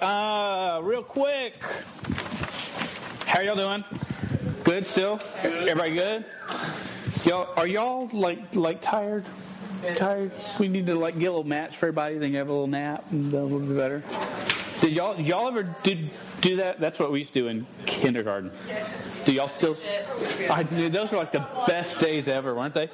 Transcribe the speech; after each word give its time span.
right, 0.00 0.76
uh, 0.76 0.82
real 0.82 1.02
quick. 1.02 1.54
How 3.26 3.40
y'all 3.40 3.56
doing? 3.56 3.84
Good 4.64 4.86
still? 4.86 5.20
Everybody 5.42 5.94
good? 5.94 6.24
Y'all 7.24 7.52
are 7.56 7.66
y'all 7.66 8.08
like 8.12 8.54
like 8.54 8.80
tired? 8.80 9.24
Tired? 9.96 10.32
We 10.58 10.68
need 10.68 10.86
to 10.86 10.94
like 10.94 11.18
get 11.18 11.26
a 11.26 11.30
little 11.30 11.44
match 11.44 11.76
for 11.76 11.86
everybody. 11.86 12.18
Then 12.18 12.34
have 12.34 12.48
a 12.48 12.52
little 12.52 12.66
nap 12.66 13.04
and 13.10 13.32
a 13.32 13.42
little 13.42 13.60
bit 13.60 13.76
better. 13.76 14.02
Did 14.80 14.92
y'all 14.92 15.20
y'all 15.20 15.48
ever 15.48 15.74
did 15.82 16.10
do 16.40 16.56
that? 16.56 16.80
That's 16.80 16.98
what 16.98 17.12
we 17.12 17.20
used 17.20 17.32
to 17.34 17.40
do 17.40 17.48
in 17.48 17.66
kindergarten. 17.86 18.50
Do 19.24 19.32
y'all 19.32 19.48
still? 19.48 19.76
I, 20.50 20.62
those 20.62 21.10
were 21.10 21.18
like 21.18 21.32
the 21.32 21.46
best 21.66 22.00
days 22.00 22.28
ever, 22.28 22.54
weren't 22.54 22.74
they? 22.74 22.90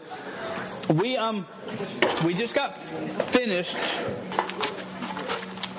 We 0.93 1.17
um 1.17 1.47
we 2.25 2.35
just 2.35 2.55
got 2.55 2.79
finished 2.79 3.77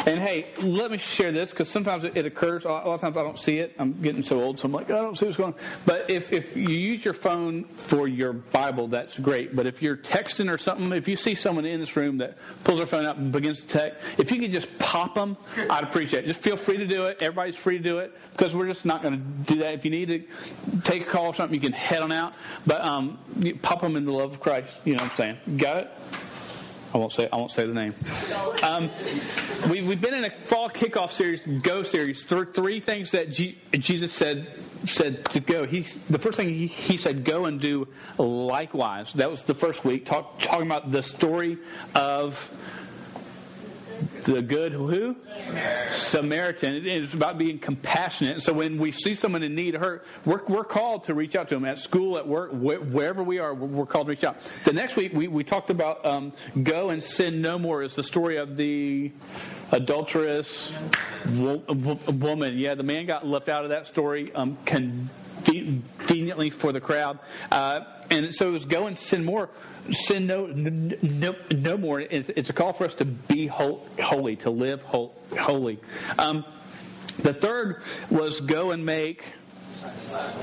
and 0.06 0.20
hey, 0.20 0.48
let 0.62 0.92
me 0.92 0.98
share 0.98 1.32
this 1.32 1.52
because 1.52 1.70
sometimes 1.70 2.04
it, 2.04 2.26
occurs. 2.26 2.66
A 2.66 2.70
lot, 2.70 2.86
of 2.86 3.02
times 3.02 3.18
I 3.18 3.24
don't 3.24 3.38
see 3.38 3.60
it. 3.60 3.76
I'm 3.78 4.02
getting 4.02 4.24
so 4.24 4.42
old, 4.42 4.60
so 4.60 4.66
I'm 4.66 4.72
like, 4.72 4.90
I 4.90 4.96
don't 4.96 5.18
see 5.18 5.26
what's 5.26 5.38
going 5.38 5.54
on. 5.54 5.60
But 5.86 6.10
if, 6.10 6.32
if 6.32 6.56
you 6.56 6.68
use 6.70 7.04
your 7.04 7.14
phone 7.14 7.66
for 7.66 8.08
your 8.08 8.34
Bible, 8.34 8.88
that's 8.88 9.20
great. 9.20 9.56
But 9.56 9.66
if 9.66 9.82
you're 9.82 9.98
texting 9.98 10.52
or 10.52 10.58
something, 10.58 10.92
if 10.94 11.08
you 11.08 11.16
see 11.16 11.36
someone 11.36 11.66
in 11.66 11.80
this 11.80 11.96
room 11.98 12.18
that 12.20 12.38
pulls 12.64 12.78
their 12.78 12.88
phone 12.88 13.06
out 13.06 13.18
and 13.18 13.32
begins 13.32 13.62
to 13.62 13.68
text, 13.68 14.02
if 14.18 14.32
you 14.32 14.40
could 14.40 14.52
just 14.52 14.76
pop 14.80 15.16
them, 15.16 15.36
I'd 15.70 15.84
appreciate 15.84 16.24
it. 16.24 16.28
Just 16.28 16.42
feel 16.42 16.58
free 16.58 16.78
to 16.78 16.88
do 16.88 17.04
it. 17.04 17.22
Everybody's 17.22 17.58
free 17.58 17.78
to 17.78 17.84
do 17.84 18.00
it 18.00 18.18
because 18.32 18.56
we're 18.56 18.68
just 18.68 18.86
not 18.86 19.02
going 19.02 19.16
to 19.16 19.54
do 19.54 19.60
that. 19.60 19.74
If 19.74 19.86
you 19.86 19.92
need 19.92 20.08
to 20.08 20.82
take 20.82 21.02
a 21.04 21.06
call 21.06 21.28
or 21.28 21.34
something, 21.34 21.54
you 21.54 21.62
can 21.62 21.74
head 21.74 22.02
on 22.02 22.12
out. 22.12 22.34
But 22.66 22.82
um, 22.82 23.20
pop 23.62 23.82
them 23.82 23.96
in 23.96 24.06
the 24.06 24.14
love 24.14 24.32
of 24.32 24.40
Christ. 24.40 24.74
You 24.86 24.96
know 24.96 25.04
what 25.04 25.12
I'm 25.12 25.18
saying? 25.18 25.58
Got 25.58 25.78
it? 25.78 25.92
I 26.94 26.98
won't 26.98 27.12
say 27.12 27.30
I 27.32 27.36
won't 27.36 27.52
say 27.52 27.66
the 27.66 27.74
name. 27.74 27.94
Um, 28.64 28.90
we, 29.70 29.86
have 29.86 30.02
been 30.02 30.14
in 30.16 30.26
a 30.26 30.32
fall 30.46 30.70
kickoff 30.70 31.12
series, 31.12 31.42
Go 31.42 31.84
series. 31.84 32.24
Th- 32.24 32.48
three 32.54 32.80
things 32.80 33.12
that 33.12 33.32
G- 33.32 33.60
Jesus 33.74 34.12
said 34.12 34.52
said 34.86 35.26
to 35.26 35.40
go. 35.40 35.66
He 35.66 35.82
the 36.10 36.18
first 36.18 36.38
thing 36.38 36.50
he, 36.50 36.68
he, 36.68 36.98
said, 36.98 37.24
go 37.24 37.46
and 37.46 37.60
do 37.60 37.88
likewise. 38.18 39.14
That 39.14 39.30
was 39.30 39.44
the 39.44 39.54
first 39.54 39.86
week, 39.86 40.06
talk, 40.06 40.40
talking 40.40 40.66
about 40.66 40.92
the 40.92 41.04
story 41.04 41.58
of 41.94 42.52
the 44.34 44.42
good 44.42 44.74
who? 44.74 45.16
Samaritan. 45.90 46.76
It 46.76 46.86
is 46.86 47.14
about 47.14 47.38
being 47.38 47.60
compassionate. 47.60 48.42
So 48.42 48.54
when 48.54 48.78
we 48.78 48.92
see 48.92 49.16
someone 49.16 49.44
in 49.44 49.56
need, 49.56 49.76
hurt, 49.76 50.06
we're, 50.26 50.44
we're 50.46 50.64
called 50.64 51.06
to 51.06 51.14
reach 51.14 51.36
out 51.36 51.50
to 51.50 51.56
them 51.56 51.66
at 51.66 51.80
school, 51.80 52.18
at 52.18 52.28
work, 52.28 52.52
wherever 52.52 53.24
we 53.24 53.40
are. 53.40 53.54
We're 53.54 53.86
called 53.86 54.08
to 54.08 54.12
reach 54.12 54.24
out. 54.24 54.38
The 54.66 54.74
next 54.74 54.96
week 54.96 55.14
we, 55.14 55.28
we 55.28 55.44
talked 55.44 55.70
about 55.70 56.06
um, 56.06 56.34
go 56.62 56.90
and 56.90 57.04
sin 57.04 57.42
no 57.42 57.58
more. 57.58 57.82
Is 57.84 57.96
the 57.96 58.04
story 58.04 58.38
of 58.38 58.56
the 58.56 59.12
adulterous 59.72 60.72
wo- 61.28 61.64
woman. 62.12 62.58
Yeah, 62.58 62.76
the 62.76 62.84
man 62.84 63.06
got 63.06 63.26
left 63.26 63.50
out 63.50 63.64
of 63.64 63.70
that 63.70 63.88
story. 63.88 64.34
Um, 64.34 64.58
conveniently 64.66 66.50
for 66.50 66.72
the 66.72 66.82
crowd. 66.82 67.20
Uh, 67.52 67.82
and 68.12 68.34
so 68.34 68.50
it 68.50 68.52
was 68.52 68.66
go 68.66 68.88
and 68.88 68.98
sin 68.98 69.24
more 69.24 69.50
sin 69.92 70.28
no, 70.28 70.46
no, 70.48 71.36
no 71.52 71.78
more. 71.78 72.00
It's, 72.00 72.30
it's, 72.30 72.50
a 72.50 72.54
call 72.54 72.74
for 72.74 72.86
us 72.86 72.96
to 72.96 73.06
be 73.06 73.48
holy, 73.48 74.36
to 74.38 74.50
live 74.50 74.82
holy. 74.84 75.80
Um, 76.18 76.46
the 77.22 77.34
third 77.34 77.82
was 78.10 78.40
go 78.40 78.72
and 78.72 78.86
make 78.86 79.24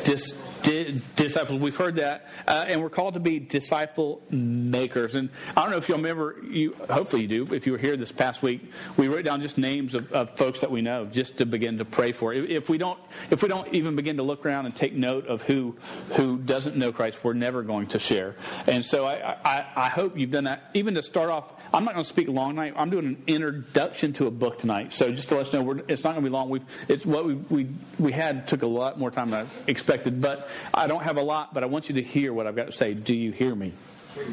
dis, 0.04 0.32
disciples. 0.66 1.60
We've 1.60 1.76
heard 1.76 1.96
that, 1.96 2.26
uh, 2.46 2.64
and 2.66 2.82
we're 2.82 2.90
called 2.90 3.14
to 3.14 3.20
be 3.20 3.38
disciple 3.38 4.20
makers. 4.30 5.14
And 5.14 5.30
I 5.56 5.62
don't 5.62 5.70
know 5.70 5.76
if 5.76 5.88
you'll 5.88 5.98
remember. 5.98 6.36
You 6.42 6.74
hopefully 6.90 7.22
you 7.22 7.28
do. 7.28 7.54
If 7.54 7.66
you 7.66 7.72
were 7.72 7.78
here 7.78 7.96
this 7.96 8.10
past 8.10 8.42
week, 8.42 8.72
we 8.96 9.08
wrote 9.08 9.24
down 9.24 9.40
just 9.42 9.58
names 9.58 9.94
of, 9.94 10.10
of 10.12 10.36
folks 10.36 10.60
that 10.60 10.70
we 10.70 10.82
know, 10.82 11.06
just 11.06 11.38
to 11.38 11.46
begin 11.46 11.78
to 11.78 11.84
pray 11.84 12.12
for. 12.12 12.32
If, 12.32 12.50
if, 12.50 12.68
we 12.68 12.78
don't, 12.78 12.98
if 13.30 13.42
we 13.42 13.48
don't 13.48 13.72
even 13.74 13.94
begin 13.94 14.16
to 14.16 14.24
look 14.24 14.44
around 14.44 14.66
and 14.66 14.74
take 14.74 14.92
note 14.92 15.26
of 15.26 15.42
who 15.42 15.76
who 16.16 16.38
doesn't 16.38 16.76
know 16.76 16.92
Christ, 16.92 17.22
we're 17.22 17.34
never 17.34 17.62
going 17.62 17.86
to 17.88 17.98
share. 17.98 18.34
And 18.66 18.84
so 18.84 19.06
I, 19.06 19.36
I, 19.44 19.66
I 19.76 19.88
hope 19.88 20.18
you've 20.18 20.32
done 20.32 20.44
that. 20.44 20.70
Even 20.74 20.94
to 20.94 21.02
start 21.02 21.30
off, 21.30 21.52
I'm 21.72 21.84
not 21.84 21.94
going 21.94 22.04
to 22.04 22.08
speak 22.08 22.28
long 22.28 22.50
tonight. 22.50 22.74
I'm 22.76 22.90
doing 22.90 23.06
an 23.06 23.22
introduction 23.26 24.12
to 24.14 24.26
a 24.26 24.30
book 24.30 24.58
tonight. 24.58 24.92
So 24.92 25.12
just 25.12 25.28
to 25.28 25.36
let 25.36 25.52
you 25.52 25.62
know, 25.62 25.82
it's 25.88 26.02
not 26.02 26.12
going 26.12 26.24
to 26.24 26.30
be 26.30 26.32
long. 26.32 26.48
we 26.48 26.60
it's 26.88 27.06
what 27.06 27.24
we, 27.24 27.34
we 27.34 27.68
we 27.98 28.12
had 28.12 28.48
took 28.48 28.62
a 28.62 28.66
lot 28.66 28.98
more 28.98 29.10
time 29.10 29.30
than 29.30 29.46
I 29.46 29.70
expected, 29.70 30.20
but 30.20 30.48
I 30.74 30.86
don't 30.86 31.02
have 31.02 31.16
a 31.16 31.22
lot, 31.22 31.54
but 31.54 31.62
I 31.62 31.66
want 31.66 31.88
you 31.88 31.96
to 31.96 32.02
hear 32.02 32.32
what 32.32 32.46
I've 32.46 32.56
got 32.56 32.66
to 32.66 32.72
say. 32.72 32.94
Do 32.94 33.14
you 33.14 33.32
hear 33.32 33.54
me? 33.54 33.72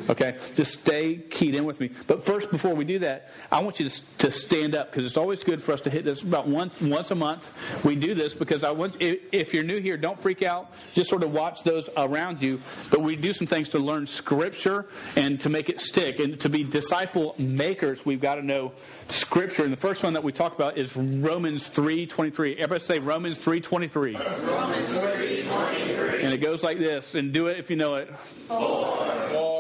Okay? 0.10 0.38
Just 0.56 0.80
stay 0.80 1.16
keyed 1.16 1.56
in 1.56 1.66
with 1.66 1.80
me. 1.80 1.92
But 2.08 2.26
first, 2.26 2.52
before 2.52 2.74
we 2.76 2.86
do 2.86 3.00
that, 3.00 3.30
I 3.52 3.62
want 3.62 3.80
you 3.80 3.90
to, 3.90 4.02
to 4.20 4.32
stand 4.32 4.76
up 4.76 4.92
because 4.92 5.06
it's 5.06 5.18
always 5.18 5.44
good 5.44 5.62
for 5.62 5.74
us 5.74 5.82
to 5.82 5.90
hit 5.90 6.06
this 6.06 6.22
about 6.22 6.48
once, 6.48 6.82
once 6.82 7.12
a 7.12 7.16
month. 7.16 7.50
We 7.84 7.96
do 7.96 8.14
this 8.14 8.34
because 8.34 8.64
I 8.64 8.72
want, 8.72 9.02
if, 9.02 9.20
if 9.32 9.54
you're 9.54 9.64
new 9.64 9.80
here, 9.80 9.98
don't 9.98 10.20
freak 10.20 10.44
out. 10.44 10.72
Just 10.94 11.10
sort 11.10 11.24
of 11.24 11.32
watch 11.32 11.64
those 11.64 11.90
around 11.98 12.42
you. 12.42 12.62
But 12.90 13.02
we 13.02 13.16
do 13.16 13.34
some 13.34 13.48
things 13.48 13.70
to 13.70 13.80
learn 13.80 14.08
Scripture 14.08 14.86
and 15.16 15.40
to 15.42 15.50
make 15.50 15.70
it 15.70 15.82
stick. 15.82 16.20
And 16.20 16.40
to 16.42 16.50
be 16.50 16.64
disciple 16.64 17.36
makers, 17.38 18.06
we've 18.06 18.22
got 18.22 18.36
to 18.36 18.42
know 18.44 18.74
Scripture. 19.10 19.64
And 19.64 19.74
the 19.74 19.78
first 19.78 20.04
one 20.04 20.14
that 20.14 20.24
we 20.24 20.32
talk 20.32 20.56
about 20.56 20.78
is 20.78 20.96
Romans 20.96 21.70
3.23. 21.70 22.56
Everybody 22.56 22.84
say 22.84 23.00
Romans 23.00 23.40
3.23. 23.40 24.48
Romans 24.48 24.90
3.23. 24.90 26.24
And 26.24 26.34
it 26.34 26.38
goes 26.38 26.64
like 26.64 26.80
this. 26.80 27.16
And 27.16 27.34
do 27.34 27.48
it 27.48 27.58
if 27.58 27.70
you 27.70 27.76
know 27.76 27.96
it. 27.96 28.14
For 28.48 29.53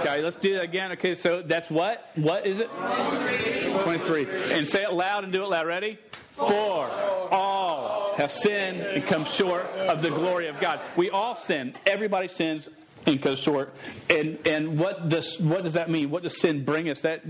Okay, 0.00 0.22
let's 0.22 0.36
do 0.36 0.54
it 0.56 0.62
again. 0.62 0.92
Okay, 0.92 1.14
so 1.14 1.42
that's 1.42 1.70
what? 1.70 2.10
What 2.14 2.46
is 2.46 2.60
it? 2.60 2.70
23. 2.70 4.52
And 4.52 4.66
say 4.66 4.82
it 4.82 4.92
loud 4.92 5.24
and 5.24 5.32
do 5.32 5.42
it 5.42 5.48
loud. 5.48 5.66
Ready? 5.66 5.98
For 6.36 6.88
all 7.30 8.14
have 8.16 8.30
sinned 8.32 8.80
and 8.80 9.04
come 9.04 9.24
short 9.24 9.64
of 9.64 10.02
the 10.02 10.10
glory 10.10 10.48
of 10.48 10.60
God. 10.60 10.80
We 10.96 11.10
all 11.10 11.36
sin. 11.36 11.74
Everybody 11.86 12.28
sins 12.28 12.68
and 13.06 13.20
goes 13.20 13.38
short. 13.38 13.74
And 14.10 14.38
and 14.46 14.78
what 14.78 15.08
does 15.08 15.38
what 15.40 15.64
does 15.64 15.74
that 15.74 15.90
mean? 15.90 16.10
What 16.10 16.22
does 16.22 16.40
sin 16.40 16.64
bring 16.64 16.90
us? 16.90 17.02
That 17.02 17.22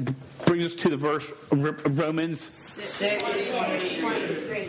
brings 0.44 0.64
us 0.64 0.74
to 0.74 0.88
the 0.88 0.96
verse 0.96 1.30
Romans 1.50 2.46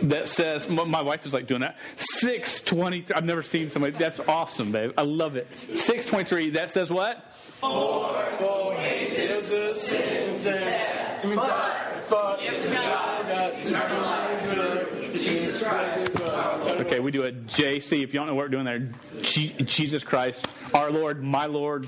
that 0.02 0.28
says 0.28 0.68
my 0.68 1.02
wife 1.02 1.26
is 1.26 1.34
like 1.34 1.46
doing 1.46 1.60
that. 1.62 1.78
Six 1.96 2.60
twenty. 2.60 3.04
I've 3.14 3.24
never 3.24 3.42
seen 3.42 3.68
somebody. 3.70 3.96
That's 3.96 4.20
awesome, 4.20 4.72
babe. 4.72 4.92
I 4.98 5.02
love 5.02 5.36
it. 5.36 5.46
Six 5.76 6.06
twenty 6.06 6.24
three. 6.24 6.50
That 6.50 6.70
says 6.70 6.90
what? 6.90 7.24
For, 7.60 8.26
for 8.38 8.74
ages, 8.78 9.80
sins, 9.82 10.44
death. 10.44 11.22
But, 11.22 12.08
but 12.08 12.40
if 12.42 12.72
God, 12.72 13.26
eternal 13.28 14.00
life, 14.00 15.12
Jesus 15.12 15.62
Christ. 15.62 16.19
Okay, 16.80 16.98
we 17.00 17.10
do 17.10 17.24
a 17.24 17.32
JC. 17.32 18.02
If 18.02 18.14
you 18.14 18.20
don't 18.20 18.26
know 18.26 18.34
what 18.34 18.44
we're 18.44 18.48
doing 18.48 18.64
there, 18.64 18.88
G- 19.20 19.54
Jesus 19.64 20.02
Christ, 20.02 20.46
our 20.72 20.90
Lord, 20.90 21.22
my 21.22 21.44
Lord, 21.46 21.86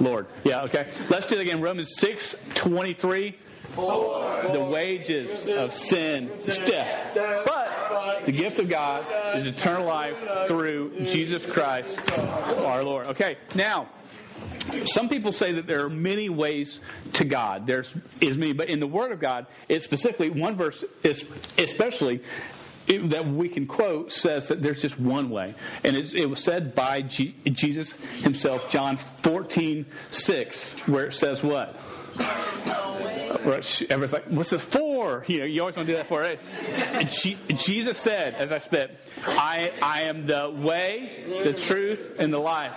Lord. 0.00 0.26
Yeah, 0.42 0.62
okay. 0.62 0.86
Let's 1.10 1.26
do 1.26 1.34
it 1.36 1.42
again. 1.42 1.60
Romans 1.60 1.92
six 1.98 2.34
twenty 2.54 2.94
three. 2.94 3.36
The 3.76 4.68
wages 4.70 5.48
of 5.48 5.72
sin 5.74 6.30
is 6.46 6.58
death. 6.58 7.14
But 7.14 8.24
the 8.24 8.32
gift 8.32 8.58
of 8.58 8.68
God 8.68 9.06
is 9.36 9.46
eternal 9.46 9.86
life 9.86 10.16
through 10.46 11.04
Jesus 11.04 11.44
Christ, 11.44 11.98
our 12.18 12.82
Lord. 12.84 13.08
Okay, 13.08 13.36
now 13.54 13.88
some 14.86 15.08
people 15.08 15.32
say 15.32 15.52
that 15.52 15.66
there 15.66 15.84
are 15.84 15.90
many 15.90 16.28
ways 16.28 16.80
to 17.14 17.24
God. 17.24 17.66
There's 17.66 17.94
is 18.20 18.36
many, 18.36 18.52
but 18.52 18.68
in 18.68 18.80
the 18.80 18.86
Word 18.86 19.12
of 19.12 19.20
God, 19.20 19.46
it 19.68 19.82
specifically 19.82 20.30
one 20.30 20.56
verse 20.56 20.84
is 21.02 21.24
especially 21.58 22.22
it, 22.86 23.10
that 23.10 23.26
we 23.26 23.48
can 23.48 23.66
quote 23.66 24.12
says 24.12 24.48
that 24.48 24.62
there's 24.62 24.82
just 24.82 24.98
one 24.98 25.30
way, 25.30 25.54
and 25.84 25.96
it, 25.96 26.12
it 26.14 26.28
was 26.28 26.42
said 26.42 26.74
by 26.74 27.02
G, 27.02 27.34
Jesus 27.44 27.92
Himself, 28.22 28.70
John 28.70 28.96
14, 28.96 29.86
6, 30.10 30.88
where 30.88 31.06
it 31.06 31.14
says 31.14 31.42
what? 31.42 31.76
Everyone's 33.44 34.12
like, 34.12 34.26
what's 34.26 34.50
this 34.50 34.64
for? 34.64 35.24
You 35.26 35.40
know, 35.40 35.44
you 35.44 35.60
always 35.60 35.76
want 35.76 35.86
to 35.88 35.92
do 35.92 35.96
that 35.96 36.06
for, 36.06 36.20
right? 36.20 36.38
And 36.92 37.10
Jesus 37.58 37.98
said, 37.98 38.34
as 38.34 38.52
I 38.52 38.58
spit, 38.58 38.96
I, 39.26 39.72
I 39.82 40.02
am 40.02 40.26
the 40.26 40.50
way, 40.50 41.24
the 41.44 41.52
truth, 41.52 42.16
and 42.18 42.32
the 42.32 42.38
life. 42.38 42.72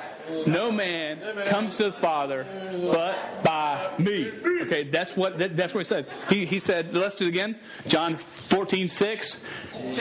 No 0.48 0.72
man 0.72 1.20
comes 1.46 1.78
to 1.78 1.84
the 1.86 1.92
Father 1.92 2.48
but 2.92 3.44
by 3.44 3.94
me. 4.00 4.32
Okay, 4.64 4.84
that's 4.84 5.16
what 5.16 5.38
that, 5.38 5.56
that's 5.56 5.74
what 5.76 5.86
he 5.86 5.88
said. 5.88 6.08
He, 6.30 6.46
he 6.46 6.60
said, 6.60 6.96
let's 6.96 7.14
do 7.16 7.26
it 7.26 7.30
again. 7.30 7.60
John 7.88 8.18
14, 8.18 8.90
6. 8.90 9.38
And 9.76 9.94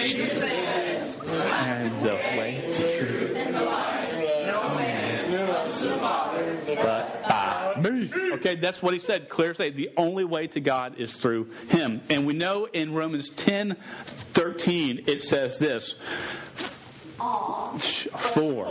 the 2.03 2.14
way, 2.14 2.64
the 2.79 3.06
truth, 3.06 3.37
and 3.37 3.55
the 3.55 3.62
life. 3.62 4.04
No 4.46 4.75
man 4.75 5.46
comes 5.46 5.81
the 5.81 5.91
Father 5.96 6.56
but 6.76 7.23
by 7.23 7.81
me. 7.81 8.11
Okay, 8.35 8.56
that's 8.56 8.82
what 8.82 8.94
he 8.94 9.00
said. 9.00 9.29
Clear 9.29 9.55
say 9.55 9.70
the 9.70 9.91
only 9.96 10.25
way 10.25 10.46
to 10.49 10.61
God 10.61 10.99
is 10.99 11.17
through 11.17 11.50
him. 11.69 12.02
And 12.11 12.26
we 12.26 12.35
know 12.35 12.67
in 12.67 12.93
Romans 12.94 13.31
10, 13.31 13.76
13, 14.05 15.05
it 15.06 15.23
says 15.23 15.58
this. 15.58 15.94
For, 17.17 18.67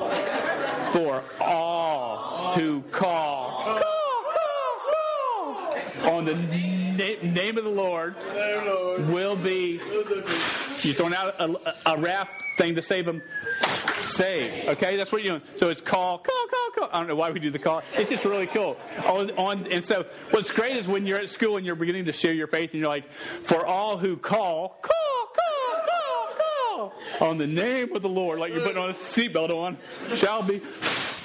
for 0.92 1.24
all 1.40 2.54
who 2.56 2.82
call, 2.92 3.64
call, 3.64 3.82
call, 4.84 5.76
call 6.02 6.18
on 6.18 6.26
the 6.26 6.36
na- 6.36 7.32
name 7.32 7.58
of 7.58 7.64
the 7.64 7.70
Lord 7.70 8.16
will 9.10 9.36
be. 9.36 9.80
You're 10.84 10.94
throwing 10.94 11.14
out 11.14 11.36
a, 11.40 11.76
a 11.86 11.98
raft 11.98 12.44
thing 12.58 12.76
to 12.76 12.82
save 12.82 13.06
them. 13.06 13.22
Save. 14.00 14.68
Okay, 14.70 14.98
that's 14.98 15.12
what 15.12 15.24
you're 15.24 15.40
doing. 15.40 15.50
So 15.56 15.70
it's 15.70 15.82
call, 15.82 16.18
call, 16.18 16.48
call, 16.50 16.72
call. 16.76 16.90
I 16.92 17.00
don't 17.00 17.08
know 17.08 17.16
why 17.16 17.32
we 17.32 17.40
do 17.40 17.50
the 17.50 17.60
call. 17.60 17.82
It's 17.96 18.10
just 18.10 18.26
really 18.26 18.48
cool. 18.48 18.78
On, 19.06 19.32
on, 19.32 19.68
and 19.68 19.84
so 19.84 20.06
what's 20.32 20.52
great 20.52 20.76
is 20.76 20.88
when 20.88 21.08
you're 21.08 21.20
at 21.20 21.30
school 21.30 21.58
and 21.58 21.66
you're 21.66 21.76
beginning 21.76 22.06
to 22.06 22.12
share 22.12 22.34
your 22.34 22.48
faith 22.48 22.72
and 22.74 22.82
you're 22.82 22.90
like, 22.90 23.12
for 23.14 23.66
all 23.66 23.98
who 23.98 24.18
call, 24.18 24.78
call, 24.82 25.32
call, 25.34 25.82
call, 25.88 26.94
call 27.20 27.28
on 27.30 27.38
the 27.38 27.48
name 27.48 27.96
of 27.96 28.02
the 28.02 28.10
Lord, 28.10 28.40
like 28.40 28.52
you're 28.52 28.62
putting 28.62 28.78
on 28.82 28.90
a 28.90 28.94
seatbelt 28.94 29.52
on, 29.52 29.78
shall 30.16 30.44
be 30.44 30.62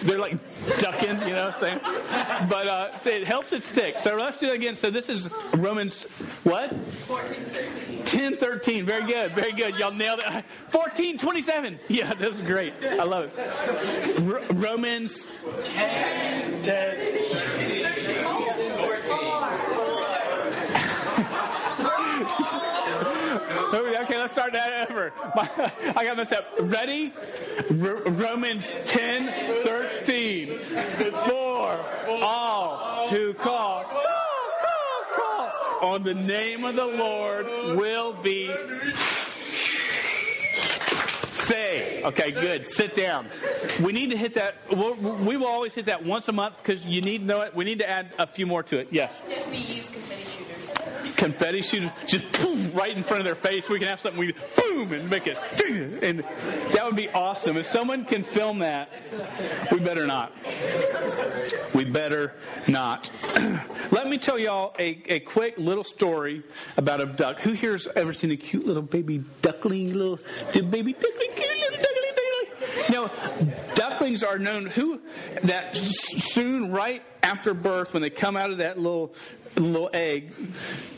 they're 0.00 0.18
like 0.18 0.36
ducking, 0.80 1.20
you 1.22 1.34
know 1.34 1.46
what 1.46 1.54
I'm 1.54 1.60
saying? 1.60 1.80
But 2.48 2.66
uh, 2.68 2.96
so 2.98 3.10
it 3.10 3.26
helps 3.26 3.52
it 3.52 3.62
stick. 3.62 3.98
So 3.98 4.16
let's 4.16 4.36
do 4.38 4.48
it 4.48 4.54
again. 4.54 4.76
So 4.76 4.90
this 4.90 5.08
is 5.08 5.28
Romans, 5.54 6.04
what? 6.44 6.74
14, 7.06 7.46
16. 7.46 8.04
10, 8.04 8.36
13. 8.36 8.86
Very 8.86 9.04
good, 9.06 9.32
very 9.32 9.52
good. 9.52 9.76
Y'all 9.76 9.92
nailed 9.92 10.20
it. 10.24 10.44
14, 10.68 11.18
27. 11.18 11.78
Yeah, 11.88 12.14
this 12.14 12.34
is 12.34 12.40
great. 12.42 12.72
I 12.82 13.04
love 13.04 13.30
it. 13.36 14.20
R- 14.20 14.40
Romans 14.54 15.26
10, 15.64 16.62
10. 16.62 17.94
Okay, 24.00 24.16
let's 24.16 24.32
start 24.32 24.52
that 24.54 24.90
over. 24.90 25.12
I 25.96 26.04
got 26.04 26.16
messed 26.16 26.32
up. 26.32 26.46
Ready? 26.60 27.12
R- 27.70 28.02
Romans 28.06 28.74
10 28.86 29.26
13. 30.04 30.58
For 31.26 31.84
all 32.22 33.08
who 33.08 33.34
call, 33.34 33.84
call, 33.84 34.02
call, 34.62 35.50
call 35.80 35.94
on 35.94 36.02
the 36.02 36.14
name 36.14 36.64
of 36.64 36.76
the 36.76 36.86
Lord 36.86 37.46
will 37.76 38.12
be 38.14 38.50
saved. 41.48 42.04
Okay, 42.04 42.30
good. 42.30 42.66
Sit 42.66 42.94
down. 42.94 43.28
We 43.82 43.92
need 43.92 44.10
to 44.10 44.16
hit 44.16 44.34
that. 44.34 44.56
We'll, 44.70 44.94
we 44.94 45.36
will 45.36 45.46
always 45.46 45.72
hit 45.72 45.86
that 45.86 46.04
once 46.04 46.28
a 46.28 46.32
month 46.32 46.56
because 46.62 46.84
you 46.84 47.00
need 47.00 47.18
to 47.18 47.24
know 47.24 47.40
it. 47.40 47.54
We 47.54 47.64
need 47.64 47.78
to 47.78 47.88
add 47.88 48.14
a 48.18 48.26
few 48.26 48.46
more 48.46 48.62
to 48.64 48.78
it. 48.78 48.88
Yes. 48.90 49.18
Just 49.28 49.48
we 49.50 49.56
use 49.56 49.90
confetti 49.90 50.24
shooters 50.24 50.77
confetti 51.18 51.60
shoot 51.60 51.90
just 52.06 52.30
poof, 52.32 52.74
right 52.74 52.96
in 52.96 53.02
front 53.02 53.20
of 53.20 53.24
their 53.24 53.34
face. 53.34 53.68
We 53.68 53.78
can 53.78 53.88
have 53.88 54.00
something 54.00 54.18
we 54.18 54.32
boom 54.56 54.92
and 54.92 55.10
make 55.10 55.26
it, 55.26 55.36
and 56.02 56.20
that 56.72 56.86
would 56.86 56.96
be 56.96 57.10
awesome. 57.10 57.56
If 57.56 57.66
someone 57.66 58.04
can 58.04 58.22
film 58.22 58.60
that, 58.60 58.90
we 59.70 59.80
better 59.80 60.06
not. 60.06 60.32
We 61.74 61.84
better 61.84 62.34
not. 62.66 63.10
Let 63.90 64.08
me 64.08 64.16
tell 64.16 64.38
y'all 64.38 64.74
a, 64.78 65.02
a 65.06 65.20
quick 65.20 65.58
little 65.58 65.84
story 65.84 66.44
about 66.76 67.00
a 67.00 67.06
duck. 67.06 67.40
Who 67.40 67.52
here's 67.52 67.88
ever 67.88 68.12
seen 68.12 68.30
a 68.30 68.36
cute 68.36 68.66
little 68.66 68.82
baby 68.82 69.22
duckling, 69.42 69.92
little 69.92 70.18
baby 70.52 70.92
duckling, 70.92 71.30
cute 71.34 71.58
little 71.58 71.78
duckling, 71.78 72.14
duckling? 72.14 72.90
Now, 72.90 73.10
ducklings 73.74 74.22
are 74.22 74.38
known 74.38 74.66
who 74.66 75.00
that 75.42 75.76
soon 75.76 76.70
right 76.70 77.02
after 77.22 77.52
birth 77.52 77.92
when 77.92 78.02
they 78.02 78.10
come 78.10 78.36
out 78.36 78.50
of 78.50 78.58
that 78.58 78.78
little 78.78 79.12
little 79.56 79.90
egg 79.92 80.32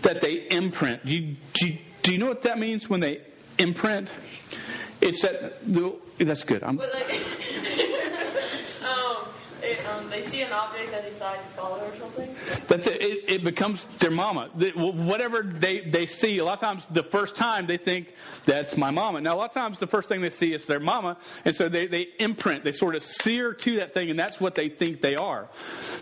that 0.03 0.21
they 0.21 0.47
imprint. 0.51 1.05
Do 1.05 1.13
you, 1.13 1.37
do 1.55 1.67
you, 1.67 1.79
do 2.03 2.13
you 2.13 2.19
know 2.19 2.27
what 2.27 2.43
that 2.43 2.59
means 2.59 2.89
when 2.89 3.01
they 3.01 3.21
imprint? 3.59 4.15
It's 5.01 5.23
that 5.23 5.67
that's 6.19 6.45
good. 6.45 6.63
I'm, 6.63 6.77
like, 6.77 7.21
they 10.21 10.29
see 10.29 10.43
an 10.43 10.53
object 10.53 10.91
that 10.93 11.03
they 11.03 11.11
decide 11.11 11.41
to 11.41 11.49
follow 11.49 11.79
or 11.79 11.95
something. 11.97 12.35
That's 12.69 12.87
it. 12.87 13.03
It, 13.03 13.31
it 13.31 13.45
becomes 13.45 13.87
their 13.99 14.11
mama. 14.11 14.51
Whatever 14.77 15.43
they, 15.43 15.81
they 15.81 16.07
see, 16.07 16.39
a 16.39 16.45
lot 16.45 16.55
of 16.55 16.61
times 16.61 16.87
the 16.91 17.03
first 17.03 17.37
time 17.37 17.67
they 17.67 17.77
think 17.77 18.15
that's 18.45 18.77
my 18.77 18.91
mama. 18.91 19.21
Now 19.21 19.35
a 19.35 19.39
lot 19.39 19.51
of 19.51 19.55
times 19.55 19.79
the 19.79 19.87
first 19.87 20.09
thing 20.09 20.21
they 20.21 20.31
see 20.31 20.53
is 20.53 20.67
their 20.67 20.81
mama, 20.81 21.17
and 21.45 21.55
so 21.55 21.69
they, 21.69 21.87
they 21.87 22.09
imprint, 22.19 22.65
they 22.65 22.73
sort 22.73 22.95
of 22.95 23.03
sear 23.03 23.53
to 23.55 23.77
that 23.77 23.95
thing, 23.95 24.11
and 24.11 24.19
that's 24.19 24.41
what 24.41 24.55
they 24.55 24.69
think 24.69 25.01
they 25.01 25.17
are. 25.17 25.49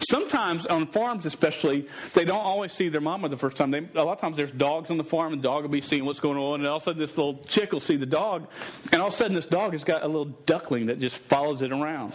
Sometimes 0.09 0.67
on 0.67 0.87
farms, 0.87 1.27
especially, 1.27 1.87
they 2.15 2.25
don't 2.25 2.45
always 2.45 2.73
see 2.73 2.89
their 2.89 3.01
mama 3.01 3.29
the 3.29 3.37
first 3.37 3.57
time. 3.57 3.71
They, 3.71 3.87
a 3.95 4.05
lot 4.05 4.13
of 4.13 4.21
times 4.21 4.37
there's 4.37 4.51
dogs 4.51 4.91
on 4.91 4.97
the 4.97 5.05
farm, 5.05 5.33
and 5.33 5.43
the 5.43 5.49
dog 5.49 5.63
will 5.63 5.69
be 5.71 5.81
seeing 5.81 6.05
what's 6.05 6.21
going 6.21 6.39
on, 6.39 6.61
and 6.61 6.69
all 6.69 6.77
of 6.77 6.83
a 6.83 6.85
sudden 6.85 7.01
this 7.01 7.17
little 7.17 7.39
chick 7.45 7.73
will 7.73 7.81
see 7.81 7.97
the 7.97 8.07
dog, 8.07 8.49
and 8.93 9.01
all 9.01 9.09
of 9.09 9.15
a 9.15 9.17
sudden 9.17 9.35
this 9.35 9.47
dog 9.47 9.73
has 9.73 9.85
got 9.85 10.03
a 10.03 10.07
little 10.07 10.33
duckling 10.47 10.87
that 10.87 10.99
just 10.99 11.17
follows 11.17 11.63
it 11.63 11.73
around, 11.73 12.13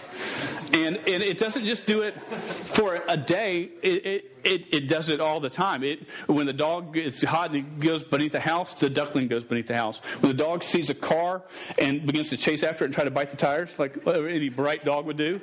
and 0.74 0.98
and 0.98 1.24
it 1.24 1.38
doesn't 1.38 1.66
just 1.66 1.86
do 1.86 1.93
it 2.02 2.20
for 2.22 3.02
a 3.08 3.18
day. 3.18 3.70
It, 3.82 4.06
it, 4.06 4.32
it, 4.44 4.74
it, 4.74 4.88
does 4.90 5.08
it 5.08 5.22
all 5.22 5.40
the 5.40 5.50
time. 5.50 5.84
It, 5.84 6.06
when 6.28 6.46
the 6.46 6.54
dog 6.54 6.98
is 6.98 7.22
hot 7.22 7.52
and 7.52 7.82
goes 7.82 8.04
beneath 8.04 8.34
the 8.34 8.40
house, 8.42 8.74
the 8.76 8.90
duckling 8.90 9.30
goes 9.30 9.44
beneath 9.46 9.68
the 9.68 9.78
house. 9.78 10.00
When 10.20 10.36
the 10.36 10.38
dog 10.38 10.64
sees 10.64 10.90
a 10.90 10.94
car 10.94 11.44
and 11.80 12.06
begins 12.06 12.30
to 12.30 12.38
chase 12.38 12.62
after 12.62 12.84
it 12.84 12.88
and 12.88 12.94
try 12.94 13.06
to 13.06 13.12
bite 13.12 13.30
the 13.30 13.38
tires, 13.38 13.70
like 13.80 14.06
any 14.06 14.50
bright 14.50 14.84
dog 14.84 15.06
would 15.06 15.18
do, 15.18 15.40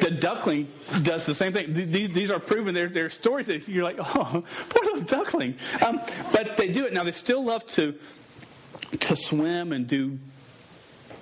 the 0.00 0.10
duckling 0.10 0.68
does 1.02 1.26
the 1.26 1.34
same 1.34 1.52
thing. 1.52 1.72
These, 1.72 2.12
these 2.12 2.30
are 2.30 2.38
proven. 2.38 2.74
They're, 2.74 2.88
they're 2.88 3.10
stories 3.10 3.46
that 3.48 3.66
you're 3.66 3.84
like, 3.84 3.98
oh, 3.98 4.44
poor 4.68 4.84
little 4.84 5.00
duckling. 5.00 5.56
Um, 5.84 6.00
but 6.32 6.56
they 6.56 6.68
do 6.68 6.86
it. 6.86 6.92
Now, 6.92 7.02
they 7.02 7.12
still 7.12 7.44
love 7.44 7.66
to 7.68 7.98
to 9.00 9.16
swim 9.16 9.72
and 9.72 9.86
do 9.86 10.18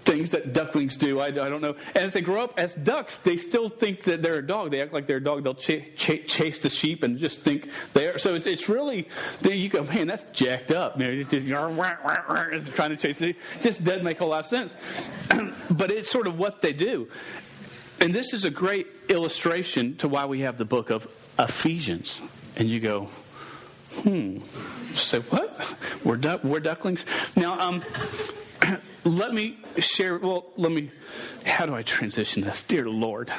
things 0.06 0.30
that 0.30 0.52
ducklings 0.52 0.96
do. 0.96 1.20
I, 1.20 1.26
I, 1.26 1.30
don't 1.30 1.60
know. 1.60 1.74
As 1.94 2.12
they 2.12 2.20
grow 2.20 2.44
up 2.44 2.58
as 2.58 2.74
ducks, 2.74 3.18
they 3.18 3.36
still 3.36 3.68
think 3.68 4.04
that 4.04 4.22
they're 4.22 4.38
a 4.38 4.46
dog. 4.46 4.70
They 4.70 4.80
act 4.80 4.92
like 4.92 5.06
they're 5.06 5.16
a 5.16 5.24
dog. 5.24 5.42
They'll 5.42 5.54
ch- 5.54 5.92
ch- 5.96 6.26
chase 6.26 6.60
the 6.60 6.70
sheep 6.70 7.02
and 7.02 7.18
just 7.18 7.42
think 7.42 7.68
they're. 7.92 8.16
So 8.16 8.34
it's, 8.34 8.46
it's 8.46 8.68
really, 8.68 9.08
you 9.42 9.68
go, 9.68 9.82
man, 9.82 10.06
that's 10.06 10.30
jacked 10.30 10.70
up. 10.70 10.98
It's 11.00 11.30
just, 11.30 11.46
it's 11.48 12.68
trying 12.70 12.90
to 12.90 12.96
chase 12.96 13.20
it. 13.20 13.36
just 13.60 13.82
doesn't 13.82 14.04
make 14.04 14.20
a 14.20 14.24
lot 14.24 14.44
of 14.44 14.46
sense. 14.46 14.74
but 15.70 15.90
it's 15.90 16.10
sort 16.10 16.28
of 16.28 16.38
what 16.38 16.62
they 16.62 16.72
do. 16.72 17.08
And 18.00 18.14
this 18.14 18.32
is 18.32 18.44
a 18.44 18.50
great 18.50 18.86
illustration 19.08 19.96
to 19.96 20.08
why 20.08 20.26
we 20.26 20.40
have 20.40 20.56
the 20.56 20.64
book 20.64 20.90
of 20.90 21.08
Ephesians. 21.38 22.20
And 22.56 22.68
you 22.68 22.78
go, 22.78 23.08
hmm. 24.02 24.38
Say, 24.94 25.18
what? 25.18 25.74
We're, 26.04 26.16
du- 26.16 26.40
we're 26.44 26.60
ducklings? 26.60 27.04
Now, 27.34 27.58
um, 27.58 27.82
let 29.04 29.32
me 29.32 29.58
share. 29.78 30.18
Well, 30.18 30.46
let 30.56 30.72
me. 30.72 30.90
How 31.44 31.66
do 31.66 31.74
I 31.74 31.82
transition 31.82 32.42
this? 32.42 32.62
Dear 32.62 32.88
Lord. 32.88 33.30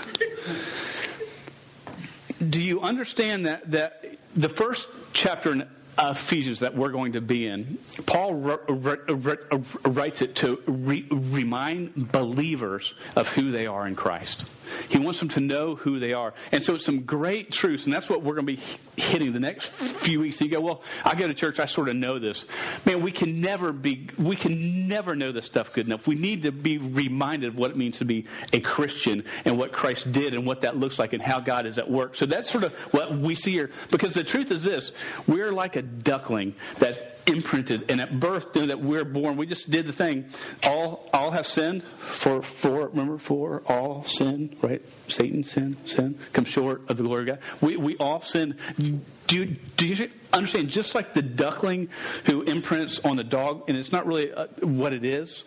Do 2.48 2.62
you 2.62 2.82
understand 2.82 3.48
that, 3.48 3.72
that 3.72 4.18
the 4.36 4.50
first 4.50 4.88
chapter 5.14 5.68
in 5.98 6.06
Ephesians 6.06 6.60
that 6.60 6.76
we're 6.76 6.92
going 6.92 7.14
to 7.14 7.22
be 7.22 7.48
in, 7.48 7.78
Paul 8.06 8.34
writes 8.36 10.22
it 10.22 10.36
to 10.38 10.62
re- 10.68 11.08
remind 11.10 12.12
believers 12.12 12.94
of 13.16 13.30
who 13.30 13.52
they 13.52 13.68
are 13.68 13.88
in 13.88 13.96
Christ. 13.96 14.46
He 14.90 15.00
wants 15.00 15.20
them 15.20 15.30
to 15.30 15.40
know 15.40 15.76
who 15.76 16.00
they 16.00 16.14
are. 16.14 16.34
And 16.52 16.64
so 16.64 16.76
it's 16.76 16.86
some 16.86 17.04
great 17.04 17.52
truths, 17.52 17.86
and 17.86 17.94
that's 17.94 18.10
what 18.10 18.22
we're 18.22 18.36
going 18.36 18.48
to 18.48 18.54
be 18.54 18.62
hitting 19.02 19.32
the 19.32 19.40
next 19.40 19.68
few 19.68 20.20
weeks. 20.20 20.42
You 20.42 20.50
go, 20.50 20.60
well, 20.60 20.84
I 21.06 21.16
go 21.16 21.28
to 21.28 21.34
church, 21.34 21.60
I 21.60 21.66
sort 21.66 21.90
of 21.90 21.96
know 21.96 22.20
this. 22.20 22.46
Man, 22.86 23.02
we 23.02 23.12
can 23.12 23.40
never 23.42 23.72
be, 23.72 24.10
we 24.18 24.36
can 24.36 24.88
never 24.88 25.16
know 25.16 25.32
this 25.32 25.46
stuff 25.46 25.74
good 25.74 25.86
enough. 25.86 26.08
We 26.08 26.16
need 26.16 26.44
to 26.44 26.52
be 26.52 26.78
reminded 26.78 27.50
of 27.50 27.56
what 27.56 27.72
it 27.72 27.78
means 27.78 28.00
to 28.00 28.06
be 28.06 28.26
a 28.54 28.60
Christian 28.60 29.24
and 29.46 29.58
what 29.58 29.72
Christ 29.72 30.12
did 30.12 30.34
and 30.34 30.46
what 30.46 30.62
that 30.62 30.78
looks 30.78 31.00
like 31.00 31.14
and 31.14 31.22
how 31.22 31.40
God 31.40 31.66
is 31.66 31.78
at 31.78 31.90
work. 31.90 32.16
So 32.16 32.26
that's 32.26 32.50
sort 32.50 32.64
of 32.64 32.74
what 32.94 33.16
we 33.16 33.36
see 33.36 33.52
here. 33.52 33.72
Because 33.90 34.14
the 34.14 34.24
truth 34.24 34.52
is 34.52 34.64
this, 34.64 34.92
we're 35.28 35.52
like 35.52 35.76
a 35.76 35.82
duckling 35.88 36.56
that's 36.80 37.00
imprinted 37.26 37.92
and 37.92 38.00
at 38.00 38.20
birth 38.20 38.54
that 38.54 38.80
we're 38.80 39.04
born. 39.04 39.38
We 39.38 39.46
just 39.46 39.70
did 39.70 39.86
the 39.86 39.94
thing. 39.94 40.26
All 40.64 41.10
all 41.14 41.32
have 41.32 41.46
sinned. 41.46 41.84
For 41.84 42.42
for 42.42 42.88
remember 42.88 43.18
for 43.18 43.64
all 43.66 44.04
sin 44.04 44.56
right? 44.62 44.82
Satan 45.08 45.44
sin 45.44 45.78
sin 45.86 46.18
comes 46.34 46.48
short 46.48 46.90
of 46.90 46.98
the 46.98 47.04
glory 47.04 47.24
of 47.24 47.28
god. 47.28 47.40
We 47.62 47.78
we 47.78 47.98
all 47.98 48.22
sin. 48.22 48.58
Do 48.78 49.36
you, 49.36 49.58
do 49.76 49.88
you 49.88 50.10
understand? 50.32 50.70
Just 50.70 50.96
like 50.96 51.14
the 51.14 51.22
duckling 51.22 51.90
who 52.26 52.44
imprints 52.44 53.00
on 53.00 53.18
the 53.18 53.26
dog 53.26 53.66
and 53.68 53.78
it's 53.78 53.92
not 53.92 54.08
really 54.08 54.32
uh, 54.32 54.48
what 54.62 54.94
it 54.94 55.04
is 55.04 55.44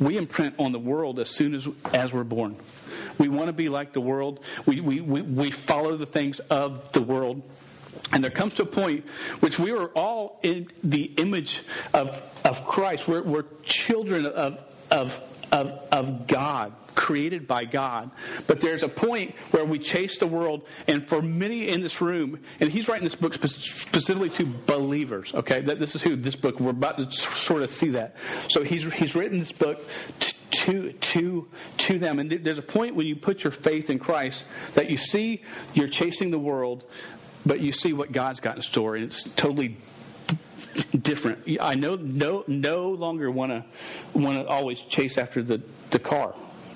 we 0.00 0.16
imprint 0.16 0.54
on 0.58 0.72
the 0.72 0.78
world 0.78 1.18
as 1.18 1.28
soon 1.28 1.54
as 1.54 1.68
as 1.92 2.12
we're 2.12 2.24
born. 2.24 2.56
We 3.18 3.28
want 3.28 3.48
to 3.48 3.52
be 3.52 3.68
like 3.68 3.92
the 3.92 4.00
world. 4.00 4.40
We 4.64 4.80
we 4.80 5.00
we, 5.00 5.22
we 5.22 5.50
follow 5.50 5.96
the 5.96 6.06
things 6.06 6.38
of 6.38 6.92
the 6.92 7.02
world 7.02 7.42
and 8.12 8.22
there 8.22 8.30
comes 8.30 8.54
to 8.54 8.62
a 8.62 8.66
point 8.66 9.06
which 9.40 9.58
we 9.58 9.70
are 9.72 9.88
all 9.88 10.38
in 10.42 10.70
the 10.82 11.04
image 11.16 11.62
of, 11.92 12.22
of 12.44 12.66
Christ. 12.66 13.08
We're, 13.08 13.22
we're 13.22 13.44
children 13.62 14.26
of, 14.26 14.62
of, 14.90 15.22
of, 15.52 15.80
of 15.92 16.26
God, 16.26 16.72
created 16.94 17.46
by 17.46 17.64
God. 17.64 18.10
But 18.46 18.60
there's 18.60 18.82
a 18.82 18.88
point 18.88 19.34
where 19.50 19.64
we 19.64 19.78
chase 19.78 20.18
the 20.18 20.26
world, 20.26 20.66
and 20.86 21.06
for 21.06 21.20
many 21.22 21.68
in 21.68 21.80
this 21.80 22.00
room, 22.00 22.40
and 22.60 22.70
he's 22.70 22.88
writing 22.88 23.04
this 23.04 23.14
book 23.14 23.34
specifically 23.34 24.30
to 24.30 24.44
believers, 24.44 25.34
okay? 25.34 25.60
This 25.60 25.94
is 25.94 26.02
who 26.02 26.16
this 26.16 26.36
book, 26.36 26.60
we're 26.60 26.70
about 26.70 26.98
to 26.98 27.10
sort 27.10 27.62
of 27.62 27.70
see 27.70 27.90
that. 27.90 28.16
So 28.48 28.62
he's, 28.62 28.92
he's 28.94 29.14
written 29.14 29.38
this 29.38 29.52
book 29.52 29.86
to, 30.50 30.92
to, 30.92 31.48
to 31.76 31.98
them. 31.98 32.18
And 32.18 32.30
there's 32.30 32.58
a 32.58 32.62
point 32.62 32.94
when 32.94 33.06
you 33.06 33.16
put 33.16 33.44
your 33.44 33.50
faith 33.50 33.90
in 33.90 33.98
Christ 33.98 34.44
that 34.74 34.90
you 34.90 34.96
see 34.96 35.42
you're 35.74 35.88
chasing 35.88 36.30
the 36.30 36.38
world 36.38 36.84
but 37.46 37.60
you 37.60 37.72
see 37.72 37.92
what 37.92 38.12
God's 38.12 38.40
got 38.40 38.56
in 38.56 38.62
store, 38.62 38.96
and 38.96 39.04
it's 39.04 39.22
totally 39.22 39.76
different. 41.00 41.44
I 41.60 41.76
no 41.76 41.94
no 41.94 42.44
no 42.46 42.90
longer 42.90 43.30
want 43.30 43.52
to 43.52 44.18
want 44.18 44.38
to 44.38 44.46
always 44.46 44.80
chase 44.80 45.16
after 45.16 45.42
the 45.42 45.62
the 45.90 45.98
car 45.98 46.34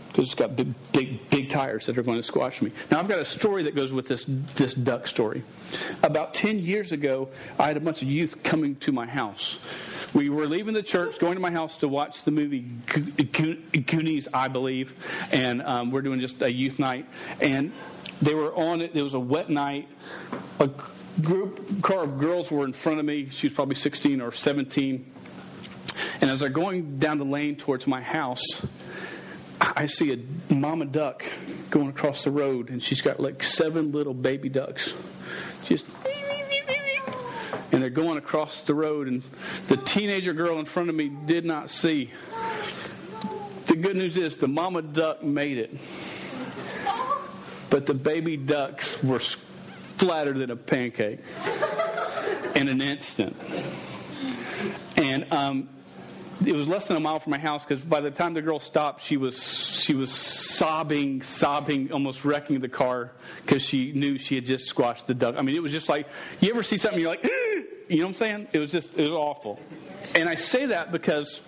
because 0.08 0.24
it's 0.24 0.34
got 0.34 0.56
big, 0.56 0.74
big 0.92 1.30
big 1.30 1.48
tires 1.50 1.86
that 1.86 1.96
are 1.98 2.02
going 2.02 2.16
to 2.16 2.22
squash 2.22 2.62
me. 2.62 2.72
Now 2.90 2.98
I've 2.98 3.08
got 3.08 3.18
a 3.18 3.24
story 3.24 3.64
that 3.64 3.74
goes 3.74 3.92
with 3.92 4.08
this 4.08 4.24
this 4.54 4.74
duck 4.74 5.06
story. 5.06 5.42
About 6.02 6.34
ten 6.34 6.58
years 6.58 6.92
ago, 6.92 7.28
I 7.58 7.68
had 7.68 7.76
a 7.76 7.80
bunch 7.80 8.02
of 8.02 8.08
youth 8.08 8.42
coming 8.42 8.76
to 8.76 8.92
my 8.92 9.06
house. 9.06 9.58
We 10.12 10.28
were 10.28 10.46
leaving 10.46 10.74
the 10.74 10.82
church, 10.82 11.18
going 11.20 11.34
to 11.34 11.40
my 11.40 11.52
house 11.52 11.76
to 11.78 11.88
watch 11.88 12.24
the 12.24 12.32
movie 12.32 12.64
Goonies, 12.86 14.26
I 14.34 14.48
believe, 14.48 14.94
and 15.32 15.62
um, 15.62 15.92
we're 15.92 16.02
doing 16.02 16.20
just 16.20 16.42
a 16.42 16.52
youth 16.52 16.80
night. 16.80 17.06
And 17.40 17.72
they 18.22 18.34
were 18.34 18.54
on 18.54 18.80
it. 18.80 18.94
It 18.94 19.02
was 19.02 19.14
a 19.14 19.20
wet 19.20 19.50
night. 19.50 19.88
A 20.58 20.70
group 21.22 21.82
car 21.82 22.04
of 22.04 22.18
girls 22.18 22.50
were 22.50 22.64
in 22.64 22.72
front 22.72 22.98
of 22.98 23.04
me. 23.04 23.28
She 23.30 23.48
was 23.48 23.54
probably 23.54 23.74
16 23.76 24.20
or 24.20 24.32
17. 24.32 25.12
And 26.20 26.30
as 26.30 26.40
they're 26.40 26.48
going 26.48 26.98
down 26.98 27.18
the 27.18 27.24
lane 27.24 27.56
towards 27.56 27.86
my 27.86 28.00
house, 28.00 28.64
I 29.60 29.86
see 29.86 30.12
a 30.12 30.52
mama 30.54 30.86
duck 30.86 31.24
going 31.70 31.88
across 31.88 32.24
the 32.24 32.30
road, 32.30 32.70
and 32.70 32.82
she's 32.82 33.00
got 33.00 33.20
like 33.20 33.42
seven 33.42 33.92
little 33.92 34.14
baby 34.14 34.48
ducks. 34.48 34.92
Just 35.64 35.86
and 37.72 37.82
they're 37.82 37.90
going 37.90 38.18
across 38.18 38.62
the 38.62 38.74
road, 38.74 39.06
and 39.06 39.22
the 39.68 39.76
teenager 39.76 40.32
girl 40.32 40.58
in 40.58 40.64
front 40.64 40.88
of 40.88 40.94
me 40.94 41.08
did 41.08 41.44
not 41.44 41.70
see. 41.70 42.10
The 43.66 43.76
good 43.76 43.96
news 43.96 44.16
is 44.16 44.38
the 44.38 44.48
mama 44.48 44.82
duck 44.82 45.22
made 45.22 45.58
it, 45.58 45.76
but 47.70 47.86
the 47.86 47.94
baby 47.94 48.36
ducks 48.36 49.02
were 49.02 49.20
flatter 49.20 50.32
than 50.32 50.50
a 50.50 50.56
pancake 50.56 51.20
in 52.56 52.68
an 52.68 52.80
instant. 52.80 53.36
And 54.96 55.32
um, 55.32 55.68
it 56.44 56.54
was 56.54 56.66
less 56.66 56.88
than 56.88 56.96
a 56.96 57.00
mile 57.00 57.18
from 57.20 57.30
my 57.30 57.38
house 57.38 57.64
because 57.64 57.84
by 57.84 58.00
the 58.00 58.10
time 58.10 58.34
the 58.34 58.42
girl 58.42 58.58
stopped, 58.58 59.02
she 59.02 59.16
was 59.16 59.42
she 59.42 59.94
was 59.94 60.10
sobbing, 60.10 61.22
sobbing, 61.22 61.92
almost 61.92 62.24
wrecking 62.24 62.60
the 62.60 62.68
car 62.68 63.12
because 63.42 63.62
she 63.62 63.92
knew 63.92 64.18
she 64.18 64.34
had 64.34 64.44
just 64.44 64.66
squashed 64.66 65.06
the 65.06 65.14
duck. 65.14 65.36
I 65.38 65.42
mean, 65.42 65.54
it 65.54 65.62
was 65.62 65.72
just 65.72 65.88
like 65.88 66.06
you 66.40 66.50
ever 66.50 66.62
see 66.62 66.78
something 66.78 67.00
you're 67.00 67.10
like, 67.10 67.24
you 67.88 67.98
know 67.98 68.04
what 68.04 68.08
I'm 68.08 68.14
saying? 68.14 68.48
It 68.52 68.58
was 68.58 68.70
just 68.70 68.96
it 68.96 69.02
was 69.02 69.10
awful. 69.10 69.60
And 70.14 70.28
I 70.28 70.34
say 70.34 70.66
that 70.66 70.92
because 70.92 71.40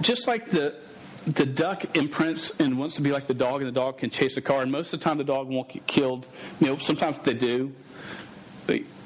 just 0.00 0.26
like 0.26 0.50
the 0.50 0.74
the 1.26 1.46
duck 1.46 1.96
imprints 1.96 2.50
and 2.58 2.78
wants 2.78 2.96
to 2.96 3.02
be 3.02 3.12
like 3.12 3.26
the 3.26 3.34
dog, 3.34 3.62
and 3.62 3.68
the 3.68 3.80
dog 3.80 3.98
can 3.98 4.10
chase 4.10 4.36
a 4.36 4.42
car. 4.42 4.62
And 4.62 4.72
most 4.72 4.92
of 4.92 5.00
the 5.00 5.04
time, 5.04 5.18
the 5.18 5.24
dog 5.24 5.48
won't 5.48 5.68
get 5.68 5.86
killed. 5.86 6.26
You 6.60 6.68
know, 6.68 6.76
sometimes 6.78 7.18
they 7.18 7.34
do 7.34 7.72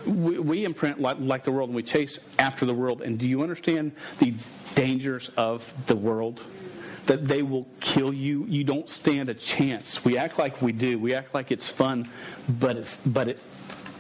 we, 0.06 0.38
we 0.38 0.64
imprint 0.64 1.00
like, 1.00 1.16
like 1.20 1.44
the 1.44 1.52
world 1.52 1.68
and 1.68 1.76
we 1.76 1.82
chase 1.82 2.18
after 2.38 2.64
the 2.64 2.74
world. 2.74 3.02
And 3.02 3.18
do 3.18 3.28
you 3.28 3.42
understand 3.42 3.92
the 4.18 4.34
dangers 4.74 5.30
of 5.36 5.72
the 5.86 5.96
world? 5.96 6.44
That 7.06 7.28
they 7.28 7.42
will 7.42 7.68
kill 7.80 8.12
you. 8.12 8.44
You 8.46 8.64
don't 8.64 8.90
stand 8.90 9.28
a 9.28 9.34
chance. 9.34 10.04
We 10.04 10.18
act 10.18 10.38
like 10.38 10.60
we 10.60 10.72
do. 10.72 10.98
We 10.98 11.14
act 11.14 11.34
like 11.34 11.52
it's 11.52 11.68
fun, 11.68 12.08
but 12.48 12.76
it's 12.76 12.96
but 12.96 13.28
it 13.28 13.38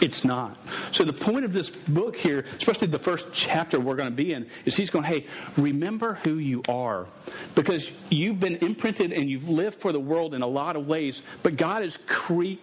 it's 0.00 0.24
not. 0.24 0.56
So 0.92 1.04
the 1.04 1.12
point 1.12 1.44
of 1.44 1.52
this 1.52 1.70
book 1.70 2.16
here, 2.16 2.44
especially 2.58 2.88
the 2.88 2.98
first 2.98 3.28
chapter 3.32 3.80
we're 3.80 3.96
going 3.96 4.10
to 4.10 4.14
be 4.14 4.32
in, 4.32 4.46
is 4.64 4.76
he's 4.76 4.90
going, 4.90 5.04
hey, 5.04 5.26
remember 5.56 6.14
who 6.24 6.34
you 6.34 6.62
are. 6.68 7.06
Because 7.54 7.90
you've 8.10 8.38
been 8.38 8.56
imprinted 8.56 9.12
and 9.12 9.30
you've 9.30 9.48
lived 9.48 9.80
for 9.80 9.92
the 9.92 10.00
world 10.00 10.34
in 10.34 10.42
a 10.42 10.46
lot 10.46 10.76
of 10.76 10.86
ways, 10.86 11.22
but 11.42 11.56
God 11.56 11.82
has 11.82 11.98
cre- 12.06 12.54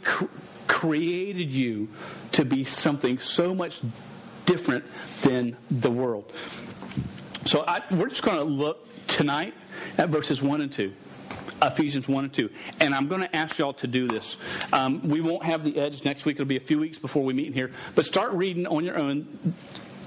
created 0.67 1.51
you 1.51 1.89
to 2.33 2.45
be 2.45 2.63
something 2.63 3.17
so 3.17 3.55
much 3.55 3.81
different 4.45 4.85
than 5.21 5.57
the 5.71 5.89
world. 5.91 6.31
So 7.45 7.63
I, 7.67 7.81
we're 7.91 8.09
just 8.09 8.23
going 8.23 8.37
to 8.37 8.43
look 8.43 8.87
tonight 9.07 9.53
at 9.97 10.09
verses 10.09 10.41
1 10.41 10.61
and 10.61 10.71
2. 10.71 10.93
Ephesians 11.63 12.08
1 12.08 12.25
and 12.25 12.34
2. 12.34 12.50
And 12.79 12.93
I'm 12.93 13.08
going 13.08 13.22
to 13.22 13.36
ask 13.36 13.58
y'all 13.58 13.74
to 13.74 13.88
do 13.88 14.08
this. 14.08 14.38
Um, 14.72 15.08
we 15.08 15.22
won't 15.22 15.43
have 15.43 15.63
the 15.63 15.77
edge 15.77 16.03
next 16.03 16.25
week. 16.25 16.36
It'll 16.36 16.46
be 16.46 16.58
a 16.58 16.62
few 16.62 16.79
weeks 16.79 16.98
before 16.98 17.24
we 17.24 17.34
meet 17.34 17.53
here. 17.53 17.72
But 17.96 18.05
start 18.05 18.32
reading 18.34 18.67
on 18.67 18.84
your 18.84 18.98
own 18.98 19.53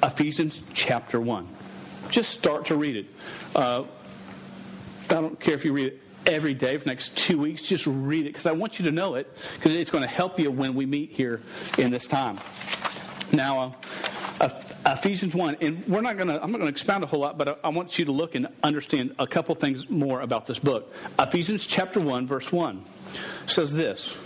Ephesians 0.03 0.61
chapter 0.75 1.21
1. 1.21 1.49
Just 2.11 2.31
start 2.31 2.67
to 2.67 2.77
read 2.77 2.97
it. 2.97 3.07
Uh, 3.55 3.85
I 5.09 5.15
don't 5.15 5.39
care 5.39 5.55
if 5.55 5.65
you 5.65 5.73
read 5.73 5.89
it 5.89 6.01
every 6.27 6.55
day 6.55 6.77
for 6.77 6.85
the 6.85 6.91
next 6.91 7.17
two 7.17 7.39
weeks. 7.39 7.63
Just 7.63 7.87
read 7.87 8.27
it 8.27 8.31
because 8.31 8.47
I 8.47 8.53
want 8.53 8.79
you 8.79 8.85
to 8.87 8.93
know 8.93 9.15
it 9.15 9.33
because 9.55 9.75
it's 9.77 9.91
going 9.91 10.05
to 10.05 10.11
help 10.11 10.39
you 10.39 10.51
when 10.51 10.75
we 10.75 10.87
meet 10.87 11.13
here 11.13 11.41
in 11.79 11.91
this 11.91 12.07
time. 12.07 12.39
Now, 13.33 13.59
uh, 13.61 13.73
Uh, 14.40 14.49
Ephesians 14.87 15.35
1, 15.35 15.57
and 15.61 15.87
we're 15.87 16.00
not 16.00 16.16
going 16.16 16.28
to, 16.28 16.35
I'm 16.35 16.52
not 16.52 16.59
going 16.59 16.71
to 16.71 16.73
expound 16.73 17.02
a 17.02 17.07
whole 17.07 17.21
lot, 17.21 17.38
but 17.38 17.49
I, 17.49 17.55
I 17.64 17.69
want 17.71 17.99
you 17.99 18.05
to 18.05 18.12
look 18.12 18.35
and 18.35 18.49
understand 18.62 19.14
a 19.19 19.26
couple 19.26 19.55
things 19.55 19.88
more 19.88 20.21
about 20.21 20.47
this 20.47 20.59
book. 20.59 20.93
Ephesians 21.19 21.66
chapter 21.66 22.00
1, 22.00 22.26
verse 22.26 22.52
1 22.52 22.85
says 23.47 23.73
this 23.73 24.16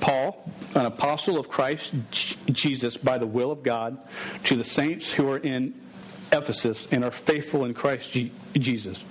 Paul, 0.00 0.50
an 0.74 0.86
apostle 0.86 1.38
of 1.38 1.48
Christ 1.48 1.94
Jesus 2.10 2.96
by 2.96 3.18
the 3.18 3.26
will 3.26 3.52
of 3.52 3.62
God, 3.62 3.96
to 4.44 4.56
the 4.56 4.64
saints 4.64 5.12
who 5.12 5.28
are 5.30 5.38
in 5.38 5.74
Ephesus 6.32 6.88
and 6.90 7.04
are 7.04 7.12
faithful 7.12 7.64
in 7.64 7.74
Christ 7.74 8.16
Jesus 8.54 9.04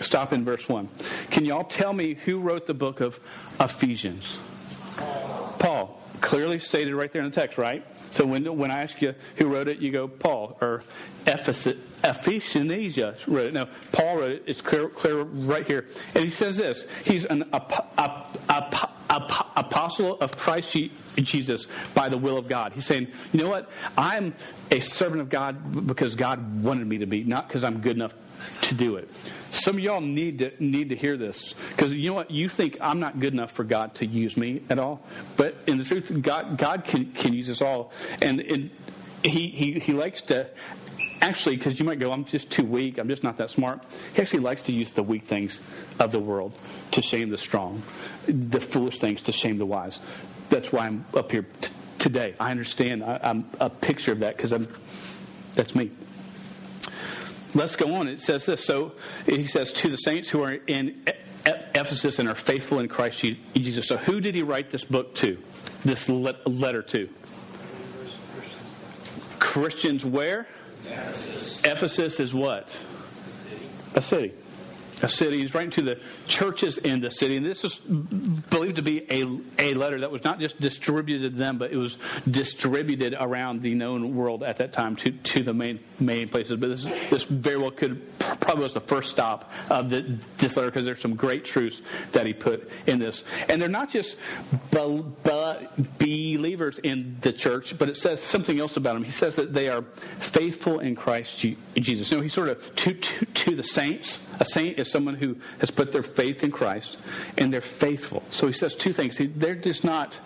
Stop 0.00 0.32
in 0.32 0.44
verse 0.44 0.68
1. 0.68 0.88
Can 1.30 1.44
y'all 1.44 1.64
tell 1.64 1.92
me 1.92 2.14
who 2.14 2.40
wrote 2.40 2.66
the 2.66 2.74
book 2.74 3.00
of 3.00 3.20
Ephesians? 3.60 4.38
Paul. 5.58 6.01
Clearly 6.22 6.60
stated 6.60 6.94
right 6.94 7.10
there 7.12 7.20
in 7.20 7.30
the 7.30 7.34
text, 7.34 7.58
right? 7.58 7.84
So 8.12 8.24
when, 8.24 8.56
when 8.56 8.70
I 8.70 8.82
ask 8.82 9.02
you 9.02 9.14
who 9.36 9.48
wrote 9.48 9.66
it, 9.66 9.80
you 9.80 9.90
go 9.90 10.06
Paul 10.06 10.56
or 10.60 10.84
Ephesus, 11.26 11.80
wrote 13.26 13.46
it. 13.46 13.52
No, 13.52 13.66
Paul 13.90 14.18
wrote 14.18 14.30
it. 14.30 14.44
It's 14.46 14.60
clear, 14.60 14.88
clear 14.88 15.22
right 15.22 15.66
here. 15.66 15.88
And 16.14 16.24
he 16.24 16.30
says 16.30 16.56
this 16.56 16.86
He's 17.04 17.24
an 17.24 17.50
ap- 17.52 17.98
ap- 17.98 18.38
ap- 18.48 19.56
apostle 19.56 20.18
of 20.20 20.38
Christ 20.38 20.76
Jesus 21.16 21.66
by 21.92 22.08
the 22.08 22.16
will 22.16 22.38
of 22.38 22.48
God. 22.48 22.72
He's 22.72 22.86
saying, 22.86 23.08
you 23.32 23.40
know 23.40 23.48
what? 23.48 23.68
I'm 23.98 24.34
a 24.70 24.78
servant 24.78 25.20
of 25.22 25.28
God 25.28 25.86
because 25.86 26.14
God 26.14 26.62
wanted 26.62 26.86
me 26.86 26.98
to 26.98 27.06
be, 27.06 27.24
not 27.24 27.48
because 27.48 27.64
I'm 27.64 27.80
good 27.80 27.96
enough 27.96 28.14
to 28.72 28.78
do 28.78 28.96
it. 28.96 29.08
Some 29.50 29.76
of 29.76 29.80
y'all 29.80 30.00
need 30.00 30.38
to 30.38 30.52
need 30.58 30.88
to 30.90 30.96
hear 30.96 31.16
this 31.16 31.54
because 31.70 31.94
you 31.94 32.10
know 32.10 32.14
what? 32.14 32.30
You 32.30 32.48
think 32.48 32.78
I'm 32.80 33.00
not 33.00 33.20
good 33.20 33.32
enough 33.32 33.52
for 33.52 33.64
God 33.64 33.94
to 33.96 34.06
use 34.06 34.36
me 34.36 34.62
at 34.70 34.78
all, 34.78 35.02
but 35.36 35.54
in 35.66 35.78
the 35.78 35.84
truth, 35.84 36.12
God 36.22 36.58
God 36.58 36.84
can 36.84 37.12
can 37.12 37.32
use 37.32 37.48
us 37.50 37.60
all, 37.60 37.92
and, 38.20 38.40
and 38.40 38.70
he 39.22 39.48
he 39.48 39.72
he 39.78 39.92
likes 39.92 40.22
to 40.22 40.48
actually, 41.22 41.56
because 41.56 41.78
you 41.78 41.84
might 41.84 42.00
go, 42.00 42.10
I'm 42.12 42.24
just 42.24 42.50
too 42.50 42.64
weak, 42.64 42.98
I'm 42.98 43.08
just 43.08 43.22
not 43.22 43.36
that 43.38 43.50
smart. 43.50 43.82
He 44.14 44.20
actually 44.20 44.40
likes 44.40 44.62
to 44.62 44.72
use 44.72 44.90
the 44.90 45.02
weak 45.02 45.26
things 45.26 45.60
of 46.00 46.10
the 46.10 46.18
world 46.18 46.52
to 46.90 47.00
shame 47.00 47.30
the 47.30 47.38
strong, 47.38 47.82
the 48.26 48.60
foolish 48.60 48.98
things 48.98 49.22
to 49.22 49.32
shame 49.32 49.56
the 49.56 49.66
wise. 49.66 50.00
That's 50.50 50.72
why 50.72 50.86
I'm 50.86 51.06
up 51.14 51.30
here 51.30 51.46
t- 51.60 51.72
today. 51.98 52.34
I 52.38 52.50
understand. 52.50 53.04
I, 53.04 53.20
am 53.22 53.48
a 53.60 53.70
picture 53.70 54.12
of 54.12 54.18
that 54.18 54.36
because 54.36 54.52
I'm. 54.52 54.68
That's 55.54 55.74
me. 55.74 55.90
Let's 57.54 57.76
go 57.76 57.94
on. 57.94 58.08
It 58.08 58.20
says 58.20 58.46
this. 58.46 58.64
So 58.64 58.92
he 59.26 59.46
says, 59.46 59.72
to 59.74 59.88
the 59.88 59.96
saints 59.96 60.30
who 60.30 60.42
are 60.42 60.52
in 60.52 61.02
Ephesus 61.46 62.18
and 62.18 62.28
are 62.28 62.34
faithful 62.34 62.78
in 62.78 62.88
Christ 62.88 63.20
Jesus. 63.54 63.86
So 63.86 63.96
who 63.96 64.20
did 64.20 64.34
he 64.34 64.42
write 64.42 64.70
this 64.70 64.84
book 64.84 65.14
to? 65.16 65.38
This 65.84 66.08
letter 66.08 66.82
to? 66.82 67.08
Christians 69.38 70.04
where? 70.04 70.46
Ephesus. 70.86 71.60
Ephesus 71.64 72.20
is 72.20 72.32
what? 72.32 72.76
A 73.94 74.02
city 74.02 74.32
a 75.02 75.08
city. 75.08 75.40
He's 75.40 75.54
writing 75.54 75.70
to 75.72 75.82
the 75.82 76.00
churches 76.28 76.78
in 76.78 77.00
the 77.00 77.10
city. 77.10 77.36
And 77.36 77.44
this 77.44 77.64
is 77.64 77.76
believed 77.76 78.76
to 78.76 78.82
be 78.82 79.10
a, 79.10 79.38
a 79.58 79.74
letter 79.74 80.00
that 80.00 80.10
was 80.10 80.24
not 80.24 80.40
just 80.40 80.60
distributed 80.60 81.32
to 81.32 81.38
them, 81.38 81.58
but 81.58 81.72
it 81.72 81.76
was 81.76 81.98
distributed 82.30 83.14
around 83.18 83.62
the 83.62 83.74
known 83.74 84.14
world 84.14 84.42
at 84.42 84.56
that 84.56 84.72
time 84.72 84.96
to, 84.96 85.10
to 85.10 85.42
the 85.42 85.54
main 85.54 85.80
main 85.98 86.28
places. 86.28 86.58
But 86.58 86.68
this, 86.68 86.84
this 87.10 87.24
very 87.24 87.56
well 87.56 87.70
could 87.70 88.00
probably 88.40 88.62
was 88.62 88.74
the 88.74 88.80
first 88.80 89.10
stop 89.10 89.50
of 89.70 89.90
the, 89.90 90.18
this 90.38 90.56
letter 90.56 90.70
because 90.70 90.84
there's 90.84 91.00
some 91.00 91.16
great 91.16 91.44
truths 91.44 91.80
that 92.12 92.26
he 92.26 92.32
put 92.32 92.70
in 92.86 92.98
this. 92.98 93.24
And 93.48 93.60
they're 93.60 93.68
not 93.68 93.90
just 93.90 94.16
be, 94.70 95.04
be, 95.98 96.36
believers 96.36 96.78
in 96.78 97.16
the 97.20 97.32
church, 97.32 97.78
but 97.78 97.88
it 97.88 97.96
says 97.96 98.20
something 98.20 98.60
else 98.60 98.76
about 98.76 98.94
them. 98.94 99.04
He 99.04 99.10
says 99.10 99.36
that 99.36 99.54
they 99.54 99.68
are 99.68 99.82
faithful 100.18 100.80
in 100.80 100.94
Christ 100.94 101.38
Jesus. 101.74 102.12
Know, 102.12 102.20
he's 102.20 102.34
sort 102.34 102.48
of 102.48 102.74
to, 102.76 102.92
to, 102.92 103.24
to 103.26 103.56
the 103.56 103.62
saints. 103.62 104.18
A 104.40 104.44
saint 104.44 104.78
is 104.78 104.90
someone 104.92 105.14
who 105.14 105.36
has 105.58 105.70
put 105.70 105.90
their 105.90 106.02
faith 106.02 106.44
in 106.44 106.52
Christ 106.52 106.98
and 107.38 107.52
they're 107.52 107.60
faithful. 107.60 108.22
So 108.30 108.46
he 108.46 108.52
says 108.52 108.74
two 108.74 108.92
things. 108.92 109.18
They're 109.18 109.54
just 109.54 109.82
not, 109.82 110.18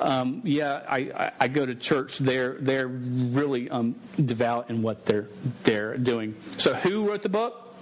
um, 0.00 0.40
yeah, 0.44 0.82
I, 0.88 1.32
I, 1.38 1.48
go 1.48 1.66
to 1.66 1.74
church. 1.74 2.18
They're 2.18 2.54
they're 2.54 2.88
really 2.88 3.70
um, 3.70 3.94
devout 4.24 4.70
in 4.70 4.82
what 4.82 5.06
they're 5.06 5.28
they're 5.64 5.96
doing. 5.96 6.34
So 6.58 6.74
who 6.74 7.08
wrote 7.08 7.22
the 7.22 7.28
book? 7.28 7.76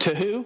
To 0.00 0.14
who? 0.14 0.44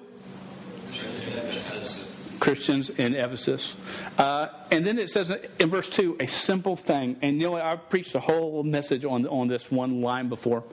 Christians 2.38 2.90
in 2.90 3.14
Ephesus. 3.14 3.75
Uh, 4.16 4.49
and 4.70 4.87
then 4.87 4.99
it 4.99 5.11
says 5.11 5.32
in 5.58 5.70
verse 5.70 5.88
2, 5.88 6.18
a 6.20 6.26
simple 6.26 6.76
thing. 6.76 7.16
And 7.23 7.40
you 7.40 7.50
know? 7.50 7.56
I've 7.56 7.88
preached 7.90 8.14
a 8.14 8.20
whole 8.20 8.62
message 8.62 9.04
on, 9.04 9.26
on 9.26 9.49
this 9.49 9.70
one 9.70 10.00
line 10.00 10.28
before. 10.28 10.64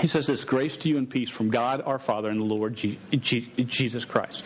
He 0.00 0.06
says 0.06 0.26
this 0.26 0.44
grace 0.44 0.76
to 0.78 0.88
you 0.88 0.98
and 0.98 1.08
peace 1.08 1.30
from 1.30 1.50
God 1.50 1.82
our 1.84 1.98
Father 1.98 2.28
and 2.28 2.40
the 2.40 2.44
Lord 2.44 2.74
Jesus 2.76 4.04
Christ. 4.04 4.44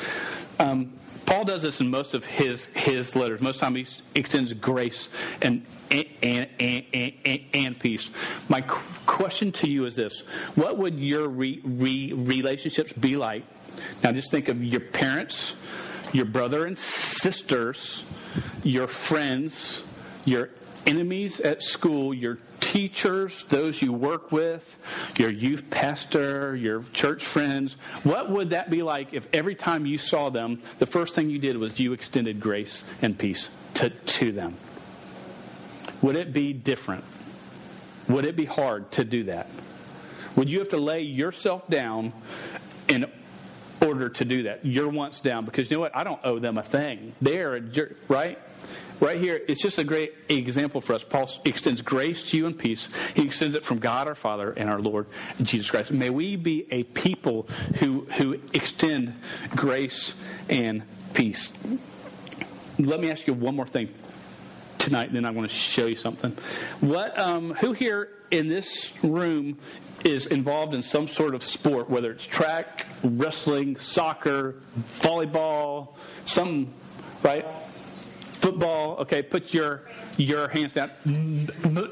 Um, 0.58 0.92
Paul 1.26 1.44
does 1.44 1.62
this 1.62 1.80
in 1.80 1.88
most 1.88 2.14
of 2.14 2.24
his 2.24 2.64
his 2.74 3.14
letters. 3.14 3.40
Most 3.40 3.60
time, 3.60 3.74
he 3.74 3.86
extends 4.14 4.52
grace 4.54 5.08
and 5.40 5.64
and, 5.90 6.48
and, 6.58 6.84
and, 6.92 7.40
and 7.52 7.78
peace. 7.78 8.10
My 8.48 8.60
question 9.06 9.52
to 9.52 9.70
you 9.70 9.86
is 9.86 9.96
this: 9.96 10.20
What 10.54 10.78
would 10.78 10.98
your 10.98 11.28
re, 11.28 11.60
re, 11.64 12.12
relationships 12.12 12.92
be 12.92 13.16
like? 13.16 13.44
Now, 14.02 14.12
just 14.12 14.30
think 14.30 14.48
of 14.48 14.62
your 14.62 14.80
parents, 14.80 15.54
your 16.12 16.24
brother 16.24 16.66
and 16.66 16.78
sisters, 16.78 18.04
your 18.62 18.86
friends, 18.86 19.82
your 20.24 20.50
enemies 20.86 21.40
at 21.40 21.62
school, 21.62 22.12
your 22.12 22.38
teachers, 22.72 23.42
those 23.50 23.82
you 23.82 23.92
work 23.92 24.32
with, 24.32 24.78
your 25.18 25.28
youth 25.28 25.68
pastor, 25.68 26.56
your 26.56 26.82
church 26.94 27.22
friends, 27.22 27.74
what 28.02 28.30
would 28.30 28.50
that 28.50 28.70
be 28.70 28.80
like 28.80 29.12
if 29.12 29.28
every 29.34 29.54
time 29.54 29.84
you 29.84 29.98
saw 29.98 30.30
them, 30.30 30.62
the 30.78 30.86
first 30.86 31.14
thing 31.14 31.28
you 31.28 31.38
did 31.38 31.58
was 31.58 31.78
you 31.78 31.92
extended 31.92 32.40
grace 32.40 32.82
and 33.02 33.18
peace 33.18 33.50
to, 33.74 33.90
to 33.90 34.32
them? 34.32 34.54
Would 36.00 36.16
it 36.16 36.32
be 36.32 36.54
different? 36.54 37.04
Would 38.08 38.24
it 38.24 38.36
be 38.36 38.46
hard 38.46 38.90
to 38.92 39.04
do 39.04 39.24
that? 39.24 39.50
Would 40.34 40.48
you 40.48 40.60
have 40.60 40.70
to 40.70 40.78
lay 40.78 41.02
yourself 41.02 41.68
down 41.68 42.14
in 42.88 43.04
order 43.82 44.08
to 44.08 44.24
do 44.24 44.44
that? 44.44 44.64
Your 44.64 44.88
wants 44.88 45.20
down 45.20 45.44
because 45.44 45.70
you 45.70 45.76
know 45.76 45.82
what? 45.82 45.94
I 45.94 46.04
don't 46.04 46.20
owe 46.24 46.38
them 46.38 46.56
a 46.56 46.62
thing. 46.62 47.12
They're 47.20 47.52
a 47.52 47.60
jerk, 47.60 47.98
right? 48.08 48.38
Right 49.02 49.20
here, 49.20 49.42
it's 49.48 49.60
just 49.60 49.78
a 49.78 49.84
great 49.84 50.14
example 50.28 50.80
for 50.80 50.94
us. 50.94 51.02
Paul 51.02 51.28
extends 51.44 51.82
grace 51.82 52.22
to 52.30 52.36
you 52.36 52.46
and 52.46 52.56
peace. 52.56 52.88
He 53.14 53.24
extends 53.24 53.56
it 53.56 53.64
from 53.64 53.80
God 53.80 54.06
our 54.06 54.14
Father 54.14 54.52
and 54.52 54.70
our 54.70 54.78
Lord 54.78 55.06
Jesus 55.42 55.70
Christ. 55.70 55.90
May 55.90 56.08
we 56.08 56.36
be 56.36 56.66
a 56.70 56.84
people 56.84 57.48
who, 57.80 58.02
who 58.16 58.40
extend 58.52 59.14
grace 59.50 60.14
and 60.48 60.84
peace. 61.14 61.52
Let 62.78 63.00
me 63.00 63.10
ask 63.10 63.26
you 63.26 63.34
one 63.34 63.56
more 63.56 63.66
thing 63.66 63.92
tonight, 64.78 65.12
then 65.12 65.24
I 65.24 65.30
want 65.30 65.48
to 65.48 65.54
show 65.54 65.86
you 65.86 65.96
something. 65.96 66.36
What, 66.80 67.18
um, 67.18 67.54
who 67.54 67.72
here 67.72 68.08
in 68.30 68.46
this 68.46 68.92
room 69.02 69.58
is 70.04 70.26
involved 70.26 70.74
in 70.74 70.82
some 70.82 71.08
sort 71.08 71.34
of 71.34 71.44
sport, 71.44 71.90
whether 71.90 72.10
it's 72.10 72.26
track, 72.26 72.86
wrestling, 73.02 73.78
soccer, 73.78 74.56
volleyball, 75.00 75.94
some, 76.24 76.72
right? 77.22 77.46
Football, 78.42 78.96
okay, 78.98 79.22
put 79.22 79.54
your 79.54 79.82
your 80.16 80.48
hands 80.48 80.74
down. 80.74 80.90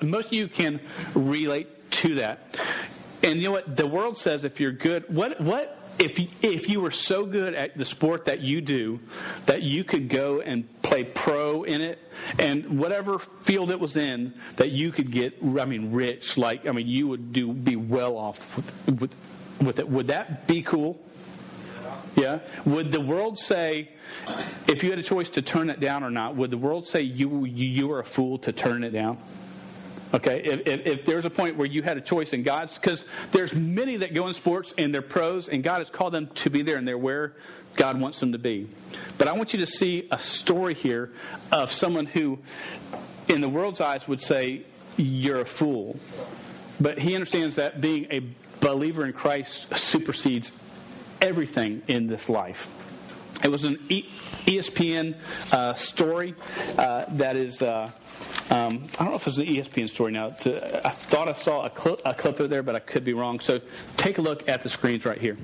Most 0.02 0.26
of 0.26 0.32
you 0.32 0.48
can 0.48 0.80
relate 1.14 1.90
to 1.92 2.16
that. 2.16 2.58
And 3.22 3.36
you 3.38 3.44
know 3.44 3.52
what? 3.52 3.76
The 3.76 3.86
world 3.86 4.18
says 4.18 4.44
if 4.44 4.60
you're 4.60 4.72
good, 4.72 5.04
what 5.08 5.40
what 5.40 5.78
if 5.98 6.18
you, 6.18 6.28
if 6.40 6.68
you 6.68 6.80
were 6.80 6.90
so 6.90 7.26
good 7.26 7.54
at 7.54 7.76
the 7.76 7.84
sport 7.84 8.24
that 8.24 8.40
you 8.40 8.60
do 8.60 9.00
that 9.46 9.62
you 9.62 9.84
could 9.84 10.08
go 10.08 10.40
and 10.40 10.66
play 10.82 11.04
pro 11.04 11.62
in 11.64 11.82
it 11.82 11.98
and 12.38 12.78
whatever 12.78 13.18
field 13.18 13.70
it 13.70 13.78
was 13.78 13.96
in 13.96 14.32
that 14.56 14.70
you 14.70 14.92
could 14.92 15.10
get 15.10 15.36
I 15.42 15.66
mean 15.66 15.92
rich 15.92 16.38
like 16.38 16.66
I 16.66 16.72
mean 16.72 16.88
you 16.88 17.06
would 17.08 17.32
do 17.32 17.52
be 17.52 17.76
well 17.76 18.16
off 18.16 18.56
with 18.56 19.00
with, 19.00 19.14
with 19.60 19.78
it 19.78 19.88
would 19.88 20.06
that 20.08 20.46
be 20.46 20.62
cool? 20.62 20.98
Yeah. 22.16 22.40
Would 22.64 22.92
the 22.92 23.00
world 23.00 23.38
say, 23.38 23.88
if 24.68 24.82
you 24.82 24.90
had 24.90 24.98
a 24.98 25.02
choice 25.02 25.30
to 25.30 25.42
turn 25.42 25.70
it 25.70 25.80
down 25.80 26.04
or 26.04 26.10
not, 26.10 26.36
would 26.36 26.50
the 26.50 26.58
world 26.58 26.86
say 26.86 27.02
you 27.02 27.44
you 27.44 27.88
were 27.88 28.00
a 28.00 28.04
fool 28.04 28.38
to 28.38 28.52
turn 28.52 28.84
it 28.84 28.90
down? 28.90 29.18
Okay, 30.12 30.42
if, 30.44 30.66
if, 30.66 30.86
if, 30.86 31.04
there's 31.04 31.24
a 31.24 31.30
point 31.30 31.56
where 31.56 31.68
you 31.68 31.82
had 31.82 31.96
a 31.96 32.00
choice 32.00 32.32
in 32.32 32.42
God's, 32.42 32.76
because 32.76 33.04
there's 33.30 33.54
many 33.54 33.98
that 33.98 34.12
go 34.12 34.26
in 34.26 34.34
sports 34.34 34.74
and 34.76 34.92
they're 34.92 35.02
pros, 35.02 35.48
and 35.48 35.62
God 35.62 35.78
has 35.78 35.88
called 35.88 36.12
them 36.12 36.26
to 36.34 36.50
be 36.50 36.62
there, 36.62 36.76
and 36.76 36.88
they're 36.88 36.98
where 36.98 37.34
God 37.76 38.00
wants 38.00 38.18
them 38.18 38.32
to 38.32 38.38
be. 38.38 38.68
But 39.18 39.28
I 39.28 39.32
want 39.32 39.52
you 39.52 39.60
to 39.60 39.68
see 39.68 40.08
a 40.10 40.18
story 40.18 40.74
here 40.74 41.12
of 41.52 41.70
someone 41.70 42.06
who, 42.06 42.40
in 43.28 43.40
the 43.40 43.48
world's 43.48 43.80
eyes, 43.80 44.08
would 44.08 44.20
say, 44.20 44.62
You're 44.96 45.42
a 45.42 45.46
fool. 45.46 45.96
But 46.80 46.98
he 46.98 47.14
understands 47.14 47.56
that 47.56 47.80
being 47.80 48.06
a 48.10 48.22
believer 48.60 49.06
in 49.06 49.12
Christ 49.12 49.76
supersedes 49.76 50.50
everything 51.20 51.82
in 51.88 52.06
this 52.06 52.28
life. 52.28 52.68
It 53.42 53.48
was 53.48 53.64
an 53.64 53.76
ESPN 53.88 55.14
uh, 55.52 55.74
story 55.74 56.34
uh, 56.76 57.06
that 57.08 57.36
is. 57.36 57.62
Uh, 57.62 57.90
um, 58.50 58.88
I 58.98 59.04
don't 59.04 59.10
know 59.10 59.14
if 59.14 59.26
it's 59.28 59.38
an 59.38 59.46
ESPN 59.46 59.88
story 59.88 60.12
now. 60.12 60.26
I 60.26 60.90
thought 60.90 61.28
I 61.28 61.32
saw 61.34 61.64
a, 61.64 61.70
cl- 61.70 62.00
a 62.04 62.12
clip 62.12 62.40
of 62.40 62.46
it 62.46 62.48
there, 62.48 62.64
but 62.64 62.74
I 62.74 62.80
could 62.80 63.04
be 63.04 63.12
wrong. 63.12 63.38
So 63.38 63.60
take 63.96 64.18
a 64.18 64.22
look 64.22 64.48
at 64.48 64.62
the 64.62 64.68
screens 64.68 65.04
right 65.04 65.18
here. 65.18 65.36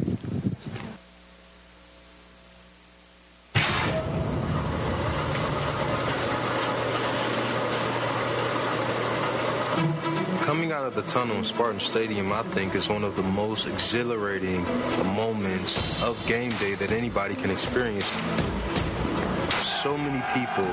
Coming 10.44 10.72
out 10.72 10.84
of 10.85 10.85
the 10.96 11.02
tunnel 11.02 11.36
in 11.36 11.44
Spartan 11.44 11.78
Stadium, 11.78 12.32
I 12.32 12.42
think, 12.42 12.74
is 12.74 12.88
one 12.88 13.04
of 13.04 13.16
the 13.16 13.22
most 13.22 13.66
exhilarating 13.66 14.62
moments 15.14 16.02
of 16.02 16.16
game 16.26 16.50
day 16.52 16.74
that 16.76 16.90
anybody 16.90 17.34
can 17.34 17.50
experience. 17.50 18.06
So 19.60 19.94
many 19.94 20.24
people 20.32 20.66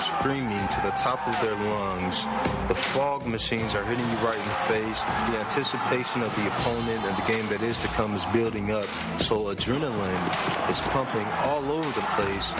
screaming 0.00 0.66
to 0.68 0.80
the 0.82 0.90
top 0.98 1.26
of 1.28 1.40
their 1.40 1.54
lungs. 1.70 2.24
The 2.66 2.74
fog 2.74 3.24
machines 3.24 3.76
are 3.76 3.84
hitting 3.84 4.04
you 4.04 4.16
right 4.16 4.36
in 4.36 4.48
the 4.48 4.62
face. 4.66 5.00
The 5.30 5.38
anticipation 5.38 6.22
of 6.22 6.34
the 6.34 6.48
opponent 6.48 7.04
and 7.04 7.16
the 7.16 7.32
game 7.32 7.46
that 7.48 7.62
is 7.62 7.78
to 7.78 7.88
come 7.88 8.14
is 8.14 8.24
building 8.26 8.72
up. 8.72 8.86
So 9.20 9.54
adrenaline 9.54 10.68
is 10.68 10.80
pumping 10.80 11.26
all 11.46 11.64
over 11.70 11.88
the 11.88 12.06
place. 12.16 12.52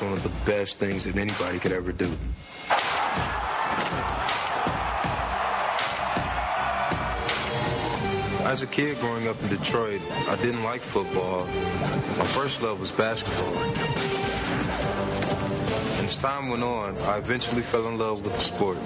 One 0.00 0.12
of 0.12 0.22
the 0.22 0.32
best 0.44 0.78
things 0.78 1.04
that 1.04 1.16
anybody 1.16 1.58
could 1.58 1.72
ever 1.72 1.92
do. 1.92 2.10
As 8.44 8.62
a 8.62 8.66
kid 8.66 8.98
growing 9.00 9.26
up 9.26 9.42
in 9.42 9.48
Detroit, 9.48 10.00
I 10.28 10.36
didn't 10.36 10.62
like 10.62 10.80
football. 10.80 11.46
My 11.46 12.24
first 12.24 12.62
love 12.62 12.78
was 12.78 12.92
basketball. 12.92 13.56
And 15.98 16.06
as 16.06 16.16
time 16.16 16.48
went 16.48 16.62
on, 16.62 16.96
I 16.98 17.18
eventually 17.18 17.62
fell 17.62 17.88
in 17.88 17.98
love 17.98 18.22
with 18.22 18.32
the 18.32 18.40
sport. 18.40 18.78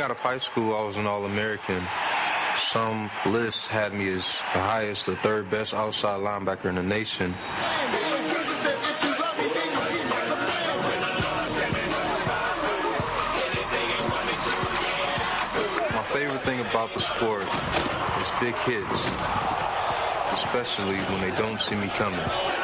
Coming 0.00 0.12
out 0.12 0.16
of 0.16 0.22
high 0.22 0.38
school, 0.38 0.74
I 0.74 0.82
was 0.82 0.96
an 0.96 1.06
All-American. 1.06 1.86
Some 2.56 3.10
lists 3.26 3.68
had 3.68 3.92
me 3.92 4.08
as 4.08 4.38
the 4.54 4.60
highest 4.60 5.04
the 5.04 5.16
third 5.16 5.50
best 5.50 5.74
outside 5.74 6.20
linebacker 6.20 6.70
in 6.70 6.76
the 6.76 6.82
nation. 6.82 7.32
My 15.92 16.04
favorite 16.08 16.40
thing 16.44 16.60
about 16.60 16.94
the 16.94 17.00
sport 17.00 17.46
is 18.22 18.30
big 18.40 18.54
hits, 18.64 19.10
especially 20.32 20.96
when 21.12 21.20
they 21.20 21.36
don't 21.36 21.60
see 21.60 21.74
me 21.74 21.88
coming. 21.88 22.59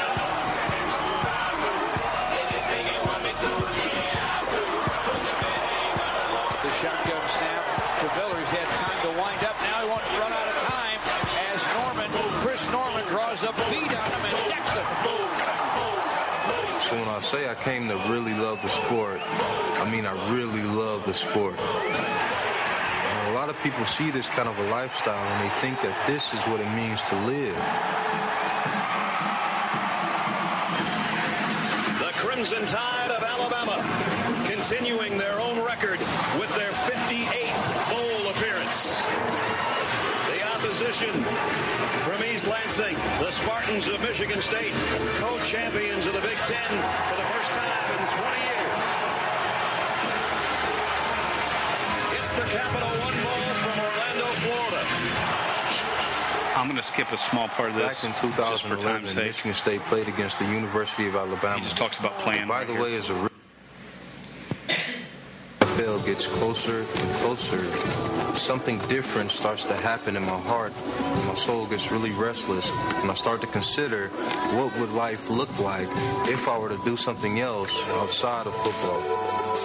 Say 17.27 17.49
I 17.49 17.57
came 17.57 17.89
to 17.89 17.97
really 18.09 18.35
love 18.35 18.63
the 18.63 18.69
sport, 18.69 19.21
I 19.83 19.91
mean 19.91 20.07
I 20.07 20.15
really 20.33 20.63
love 20.63 21.05
the 21.05 21.13
sport. 21.13 21.59
And 21.59 23.33
a 23.33 23.35
lot 23.35 23.49
of 23.49 23.59
people 23.65 23.85
see 23.85 24.11
this 24.11 24.29
kind 24.29 24.49
of 24.49 24.57
a 24.59 24.71
lifestyle 24.71 25.27
and 25.27 25.45
they 25.45 25.53
think 25.57 25.83
that 25.83 26.07
this 26.07 26.33
is 26.33 26.41
what 26.47 26.61
it 26.61 26.71
means 26.79 27.03
to 27.11 27.17
live. 27.27 27.59
The 31.99 32.13
Crimson 32.15 32.65
Tide 32.65 33.11
of 33.11 33.25
Alabama 33.25 33.83
continuing 34.47 35.19
their 35.19 35.41
own 35.41 35.59
record 35.65 35.99
with 36.39 36.46
opposition 40.57 41.13
from 42.03 42.25
East 42.25 42.49
Lansing, 42.49 42.95
the 43.21 43.31
Spartans 43.31 43.89
of 43.89 44.01
Michigan 44.01 44.41
State, 44.41 44.73
co-champions 45.19 46.07
of 46.07 46.15
the 46.15 46.21
Big 46.23 46.39
Ten 46.49 46.71
for 47.11 47.17
the 47.17 47.29
first 47.29 47.51
time 47.53 47.93
in 47.93 48.09
20 48.09 48.41
years. 48.41 48.89
It's 52.17 52.33
the 52.33 52.47
Capital 52.57 52.89
One 52.89 53.17
Bowl 53.21 53.45
from 53.61 53.77
Orlando, 53.85 54.25
Florida. 54.41 54.83
I'm 56.57 56.69
going 56.69 56.81
to 56.81 56.85
skip 56.85 57.13
a 57.13 57.19
small 57.19 57.49
part 57.49 57.69
of 57.71 57.77
this. 57.77 57.89
Back 57.89 58.05
in 58.05 58.11
just 58.13 58.23
for 58.63 58.77
time's 58.77 59.03
2011, 59.03 59.07
sake. 59.09 59.17
Michigan 59.17 59.53
State 59.55 59.81
played 59.83 60.09
against 60.09 60.39
the 60.39 60.47
University 60.47 61.07
of 61.07 61.17
Alabama. 61.17 61.59
He 61.59 61.65
just 61.65 61.77
talks 61.77 62.01
about 62.01 62.19
playing. 62.21 62.49
By 62.49 62.61
right 62.61 62.67
the 62.67 62.73
here. 62.73 62.83
way, 62.83 62.97
as 62.97 63.11
a 63.11 63.15
re- 63.15 63.29
NFL 65.61 66.07
gets 66.07 66.27
closer 66.27 66.79
and 66.79 67.15
closer, 67.17 68.26
something 68.37 68.79
different 68.89 69.31
starts 69.31 69.65
to 69.65 69.75
happen 69.75 70.17
in 70.17 70.23
my 70.23 70.39
heart. 70.39 70.73
My 71.27 71.35
soul 71.35 71.67
gets 71.67 71.91
really 71.91 72.11
restless, 72.13 72.71
and 73.03 73.11
I 73.11 73.15
start 73.15 73.41
to 73.41 73.47
consider 73.47 74.09
what 74.57 74.77
would 74.79 74.93
life 74.93 75.31
look 75.31 75.51
like 75.59 75.89
if 76.29 76.49
I 76.49 76.59
were 76.59 76.69
to 76.69 76.81
do 76.85 76.97
something 76.97 77.41
else 77.41 77.87
outside 77.89 78.47
of 78.47 78.55
football. 78.55 79.56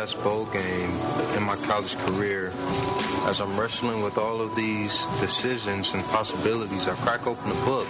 Last 0.00 0.24
bowl 0.24 0.46
game 0.46 0.90
in 1.36 1.42
my 1.42 1.56
college 1.56 1.94
career, 2.06 2.50
as 3.28 3.38
I'm 3.42 3.60
wrestling 3.60 4.02
with 4.02 4.16
all 4.16 4.40
of 4.40 4.56
these 4.56 5.04
decisions 5.20 5.92
and 5.92 6.02
possibilities, 6.04 6.88
I 6.88 6.94
crack 6.94 7.26
open 7.26 7.50
a 7.50 7.64
book, 7.66 7.86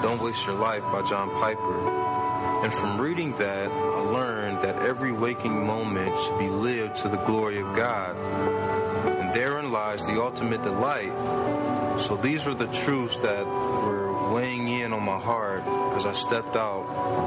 Don't 0.00 0.18
Waste 0.22 0.46
Your 0.46 0.56
Life 0.56 0.80
by 0.84 1.02
John 1.02 1.28
Piper. 1.32 1.90
And 2.64 2.72
from 2.72 2.98
reading 2.98 3.32
that, 3.36 3.70
I 3.70 4.00
learned 4.00 4.62
that 4.62 4.78
every 4.78 5.12
waking 5.12 5.66
moment 5.66 6.18
should 6.18 6.38
be 6.38 6.48
lived 6.48 6.96
to 7.02 7.08
the 7.10 7.18
glory 7.18 7.58
of 7.58 7.76
God. 7.76 8.16
And 9.20 9.34
therein 9.34 9.70
lies 9.70 10.06
the 10.06 10.18
ultimate 10.18 10.62
delight. 10.62 11.12
So 12.00 12.16
these 12.16 12.46
were 12.46 12.54
the 12.54 12.68
truths 12.68 13.16
that 13.16 13.46
were 13.46 13.95
weighing 14.36 14.68
in 14.68 14.92
on 14.92 15.02
my 15.02 15.18
heart 15.18 15.62
as 15.96 16.04
I 16.04 16.12
stepped 16.12 16.56
out 16.56 16.84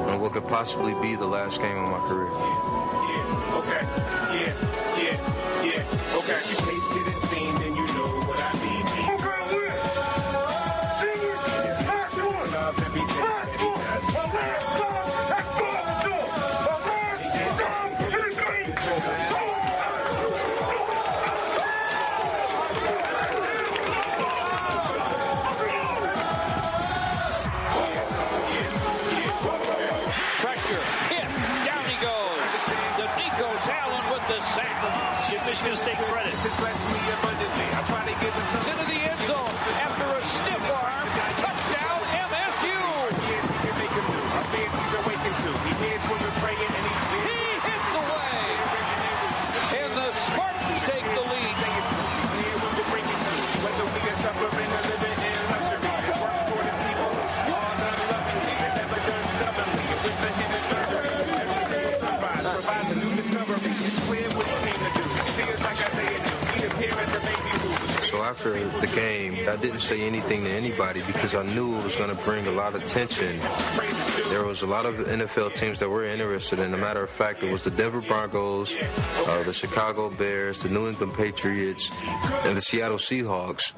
on 0.10 0.20
what 0.22 0.32
could 0.34 0.48
possibly 0.48 0.94
be 1.02 1.16
the 1.16 1.26
last 1.26 1.60
game 1.60 1.76
of 1.76 1.90
my 1.90 2.08
career. 2.08 2.30
Yeah, 2.30 3.60
okay, 3.60 3.84
yeah, 4.38 4.54
yeah, 5.02 5.18
yeah, 5.66 6.18
okay. 6.20 6.40
You 6.50 6.56
tasted 6.70 7.08
and 7.12 7.22
seen, 7.24 7.54
and 7.66 7.69
after 68.30 68.54
the 68.54 68.86
game, 68.94 69.50
I 69.50 69.56
didn't 69.56 69.80
say 69.80 70.02
anything 70.02 70.44
to 70.44 70.52
anybody 70.52 71.02
because 71.08 71.34
I 71.34 71.42
knew 71.42 71.76
it 71.80 71.84
was 71.84 71.96
going 71.96 72.16
to 72.16 72.24
bring 72.24 72.46
a 72.46 72.52
lot 72.52 72.76
of 72.76 72.86
tension. 72.86 73.40
There 74.30 74.46
was 74.46 74.62
a 74.62 74.68
lot 74.68 74.86
of 74.86 74.98
NFL 74.98 75.56
teams 75.56 75.80
that 75.80 75.90
were 75.90 76.06
interested, 76.06 76.60
and 76.60 76.72
a 76.76 76.78
matter 76.78 77.02
of 77.02 77.10
fact, 77.10 77.42
it 77.42 77.52
was 77.52 77.64
the 77.64 77.72
Denver 77.72 78.02
Broncos, 78.02 78.76
uh, 78.76 79.42
the 79.48 79.54
Chicago 79.54 80.12
Bears, 80.12 80.62
the 80.62 80.70
New 80.70 80.88
England 80.88 81.16
Patriots, 81.16 81.90
and 82.46 82.56
the 82.56 82.62
Seattle 82.62 83.00
Seahawks. 83.00 83.74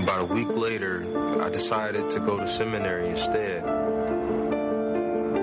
About 0.00 0.20
a 0.20 0.32
week 0.32 0.56
later, 0.56 1.04
I 1.42 1.50
decided 1.50 2.08
to 2.10 2.20
go 2.20 2.38
to 2.38 2.46
seminary 2.46 3.08
instead. 3.08 3.64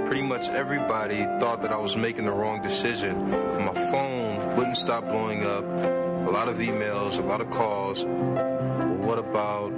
Pretty 0.05 0.23
much 0.23 0.47
everybody 0.47 1.25
thought 1.41 1.61
that 1.61 1.73
I 1.73 1.77
was 1.77 1.97
making 1.97 2.23
the 2.23 2.31
wrong 2.31 2.61
decision. 2.61 3.19
My 3.65 3.73
phone 3.91 4.55
wouldn't 4.55 4.77
stop 4.77 5.03
blowing 5.03 5.45
up. 5.45 6.00
A 6.27 6.31
lot 6.31 6.47
of 6.47 6.57
emails, 6.57 7.19
a 7.19 7.23
lot 7.23 7.41
of 7.41 7.49
calls. 7.49 8.05
What 8.05 9.19
about 9.19 9.71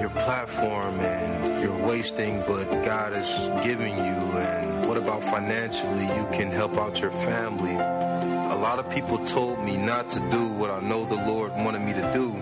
your 0.00 0.10
platform 0.10 1.00
and 1.00 1.62
you're 1.62 1.86
wasting 1.86 2.40
but 2.46 2.70
God 2.84 3.12
is 3.12 3.48
giving 3.64 3.96
you? 3.98 4.04
And 4.04 4.86
what 4.86 4.96
about 4.96 5.24
financially? 5.24 6.06
You 6.06 6.28
can 6.32 6.50
help 6.50 6.76
out 6.76 7.00
your 7.00 7.10
family. 7.10 7.74
A 7.74 8.56
lot 8.56 8.78
of 8.78 8.88
people 8.90 9.18
told 9.24 9.62
me 9.64 9.76
not 9.76 10.08
to 10.10 10.20
do 10.30 10.46
what 10.46 10.70
I 10.70 10.80
know 10.80 11.04
the 11.04 11.16
Lord 11.26 11.52
wanted 11.52 11.82
me 11.82 11.92
to 11.94 12.12
do. 12.12 12.36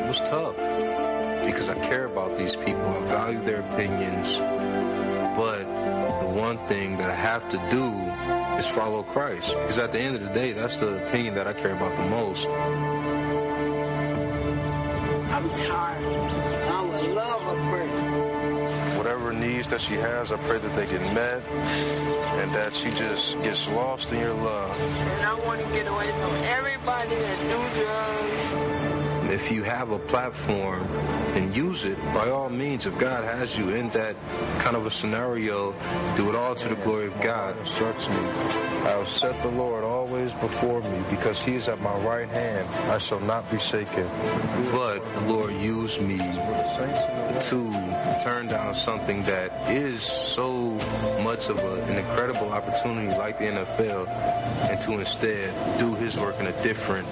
It 0.00 0.06
was 0.06 0.20
tough 0.20 0.56
because 1.46 1.68
I 1.68 1.78
care 1.80 2.06
about 2.06 2.36
these 2.36 2.56
people. 2.56 2.86
I 2.86 3.00
value 3.06 3.42
their 3.42 3.60
opinions. 3.60 4.38
But 5.36 5.64
one 6.34 6.58
thing 6.66 6.96
that 6.96 7.08
I 7.08 7.14
have 7.14 7.48
to 7.50 7.58
do 7.70 7.92
is 8.58 8.66
follow 8.66 9.04
Christ. 9.04 9.54
Because 9.54 9.78
at 9.78 9.92
the 9.92 10.00
end 10.00 10.16
of 10.16 10.22
the 10.22 10.30
day, 10.30 10.52
that's 10.52 10.80
the 10.80 11.04
opinion 11.06 11.36
that 11.36 11.46
I 11.46 11.52
care 11.52 11.74
about 11.74 11.96
the 11.96 12.04
most. 12.04 12.48
I'm 15.30 15.52
tired. 15.52 16.04
I'm 16.04 16.90
in 17.04 17.14
love 17.14 17.42
of 17.42 17.58
prayer. 17.70 18.98
Whatever 18.98 19.32
needs 19.32 19.70
that 19.70 19.80
she 19.80 19.94
has, 19.94 20.32
I 20.32 20.36
pray 20.38 20.58
that 20.58 20.72
they 20.72 20.86
get 20.86 21.00
met 21.14 21.42
and 22.40 22.52
that 22.52 22.74
she 22.74 22.90
just 22.90 23.40
gets 23.42 23.68
lost 23.68 24.12
in 24.12 24.18
your 24.18 24.34
love. 24.34 24.76
And 24.80 25.24
I 25.24 25.34
want 25.46 25.60
to 25.60 25.66
get 25.68 25.86
away 25.86 26.10
from 26.10 26.32
everybody 26.44 27.14
that 27.14 27.38
do 27.50 27.58
drugs. 27.80 28.83
Um, 29.24 29.30
if 29.30 29.50
you 29.50 29.62
have 29.62 29.90
a 29.90 29.98
platform, 29.98 30.86
and 31.34 31.54
use 31.56 31.84
it. 31.84 31.98
By 32.14 32.30
all 32.30 32.48
means, 32.48 32.86
if 32.86 32.96
God 32.98 33.24
has 33.24 33.58
you 33.58 33.70
in 33.70 33.90
that 33.90 34.16
kind 34.58 34.76
of 34.76 34.86
a 34.86 34.90
scenario, 34.90 35.74
do 36.16 36.28
it 36.28 36.34
all 36.34 36.54
to 36.54 36.68
the 36.68 36.76
glory 36.76 37.06
of 37.06 37.20
God. 37.20 37.58
instructs 37.58 38.08
me. 38.08 38.16
I 38.84 38.96
will 38.96 39.04
set 39.04 39.40
the 39.42 39.50
Lord 39.50 39.82
always 39.82 40.32
before 40.34 40.80
me, 40.80 41.02
because 41.10 41.44
he 41.44 41.54
is 41.54 41.68
at 41.68 41.80
my 41.80 41.94
right 41.98 42.28
hand. 42.28 42.68
I 42.90 42.98
shall 42.98 43.20
not 43.20 43.50
be 43.50 43.58
shaken. 43.58 44.08
But 44.70 45.02
Lord 45.26 45.52
use 45.54 46.00
me 46.00 46.18
to 46.18 48.18
turn 48.22 48.46
down 48.46 48.74
something 48.74 49.22
that 49.24 49.70
is 49.70 50.02
so 50.02 50.70
much 51.22 51.48
of 51.48 51.58
a, 51.58 51.82
an 51.84 51.96
incredible 51.96 52.50
opportunity 52.50 53.14
like 53.16 53.38
the 53.38 53.44
NFL 53.44 54.08
and 54.70 54.80
to 54.82 54.92
instead 54.92 55.78
do 55.78 55.94
his 55.94 56.18
work 56.18 56.38
in 56.38 56.46
a 56.46 56.62
different 56.62 57.06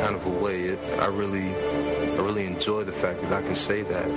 kind 0.00 0.14
of 0.14 0.26
a 0.26 0.30
way. 0.30 0.62
It, 0.62 0.78
I 0.98 1.06
really 1.06 1.54
I 1.54 2.20
really 2.22 2.46
enjoy 2.46 2.84
the 2.84 2.92
fact 2.92 3.20
that 3.20 3.32
I 3.32 3.42
can 3.42 3.54
say 3.54 3.82
that. 3.82 4.08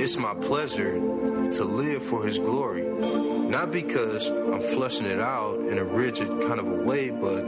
It's 0.00 0.16
my 0.16 0.34
pleasure 0.34 0.94
to 0.94 1.64
live 1.64 2.02
for 2.02 2.24
his 2.24 2.38
glory. 2.38 2.82
Not 2.82 3.72
because 3.72 4.28
I'm 4.28 4.62
flushing 4.62 5.06
it 5.06 5.20
out 5.20 5.58
in 5.60 5.78
a 5.78 5.84
rigid 5.84 6.28
kind 6.46 6.60
of 6.60 6.66
a 6.68 6.82
way, 6.84 7.10
but 7.10 7.42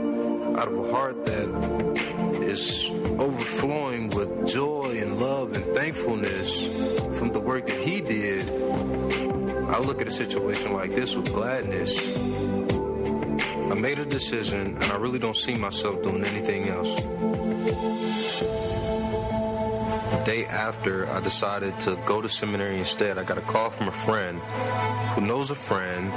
out 0.59 0.67
of 0.67 0.77
a 0.77 0.91
heart 0.91 1.25
that 1.25 1.47
is 2.43 2.89
overflowing 3.19 4.09
with 4.09 4.47
joy 4.47 4.97
and 5.01 5.17
love 5.19 5.53
and 5.55 5.63
thankfulness 5.73 6.67
from 7.17 7.31
the 7.31 7.39
work 7.39 7.67
that 7.67 7.79
he 7.79 8.01
did. 8.01 8.49
I 9.69 9.79
look 9.79 10.01
at 10.01 10.07
a 10.07 10.11
situation 10.11 10.73
like 10.73 10.91
this 10.91 11.15
with 11.15 11.31
gladness. 11.33 11.95
I 13.71 13.73
made 13.73 13.99
a 13.99 14.05
decision 14.05 14.75
and 14.81 14.83
I 14.83 14.97
really 14.97 15.17
don't 15.17 15.35
see 15.35 15.55
myself 15.55 16.03
doing 16.03 16.25
anything 16.25 16.67
else. 16.67 16.93
The 20.11 20.21
day 20.25 20.45
after 20.45 21.07
I 21.07 21.21
decided 21.21 21.79
to 21.79 21.95
go 22.05 22.21
to 22.21 22.27
seminary 22.27 22.77
instead, 22.77 23.17
I 23.17 23.23
got 23.23 23.37
a 23.37 23.41
call 23.41 23.69
from 23.69 23.87
a 23.87 23.93
friend 23.93 24.41
who 25.15 25.21
knows 25.21 25.51
a 25.51 25.55
friend 25.55 26.11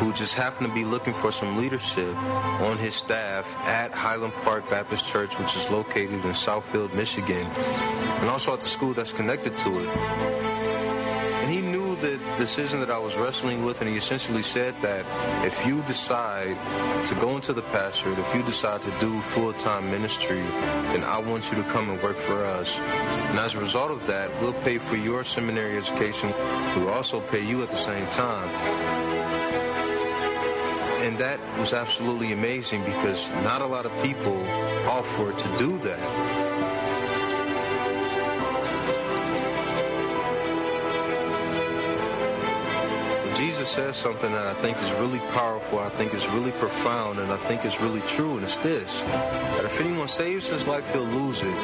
who 0.00 0.12
just 0.12 0.34
happened 0.34 0.68
to 0.68 0.74
be 0.74 0.84
looking 0.84 1.14
for 1.14 1.32
some 1.32 1.56
leadership 1.56 2.14
on 2.14 2.76
his 2.76 2.94
staff 2.94 3.56
at 3.66 3.92
Highland 3.92 4.34
Park 4.44 4.68
Baptist 4.68 5.08
Church, 5.08 5.38
which 5.38 5.56
is 5.56 5.70
located 5.70 6.22
in 6.26 6.32
Southfield, 6.32 6.92
Michigan, 6.92 7.46
and 8.20 8.28
also 8.28 8.52
at 8.52 8.60
the 8.60 8.68
school 8.68 8.92
that's 8.92 9.14
connected 9.14 9.56
to 9.56 9.78
it. 9.78 10.51
Decision 12.38 12.80
that 12.80 12.90
I 12.90 12.98
was 12.98 13.16
wrestling 13.16 13.64
with, 13.64 13.80
and 13.80 13.90
he 13.90 13.96
essentially 13.96 14.42
said 14.42 14.74
that 14.82 15.04
if 15.44 15.66
you 15.66 15.82
decide 15.82 16.56
to 17.06 17.14
go 17.16 17.36
into 17.36 17.52
the 17.52 17.62
pastorate, 17.62 18.18
if 18.18 18.34
you 18.34 18.42
decide 18.42 18.82
to 18.82 18.98
do 18.98 19.20
full 19.20 19.52
time 19.52 19.90
ministry, 19.90 20.42
then 20.92 21.04
I 21.04 21.18
want 21.18 21.50
you 21.50 21.62
to 21.62 21.68
come 21.68 21.90
and 21.90 22.02
work 22.02 22.18
for 22.18 22.44
us. 22.44 22.78
And 22.78 23.38
as 23.38 23.54
a 23.54 23.60
result 23.60 23.90
of 23.90 24.06
that, 24.06 24.30
we'll 24.40 24.52
pay 24.64 24.78
for 24.78 24.96
your 24.96 25.24
seminary 25.24 25.76
education. 25.76 26.32
We'll 26.76 26.90
also 26.90 27.20
pay 27.20 27.44
you 27.44 27.62
at 27.62 27.70
the 27.70 27.76
same 27.76 28.06
time. 28.08 28.48
And 31.02 31.18
that 31.18 31.40
was 31.58 31.74
absolutely 31.74 32.32
amazing 32.32 32.84
because 32.84 33.28
not 33.42 33.60
a 33.60 33.66
lot 33.66 33.86
of 33.86 33.92
people 34.02 34.40
offer 34.88 35.32
to 35.32 35.56
do 35.56 35.76
that. 35.78 35.98
Jesus 43.42 43.68
says 43.68 43.96
something 43.96 44.30
that 44.30 44.46
I 44.46 44.54
think 44.62 44.80
is 44.80 44.92
really 44.92 45.18
powerful, 45.34 45.80
I 45.80 45.88
think 45.88 46.14
is 46.14 46.28
really 46.28 46.52
profound, 46.52 47.18
and 47.18 47.32
I 47.32 47.36
think 47.36 47.64
is 47.64 47.80
really 47.80 48.00
true, 48.02 48.34
and 48.34 48.44
it's 48.44 48.58
this 48.58 49.02
that 49.02 49.64
if 49.64 49.80
anyone 49.80 50.06
saves 50.06 50.48
his 50.48 50.68
life, 50.68 50.92
he'll 50.92 51.02
lose 51.02 51.42
it. 51.42 51.56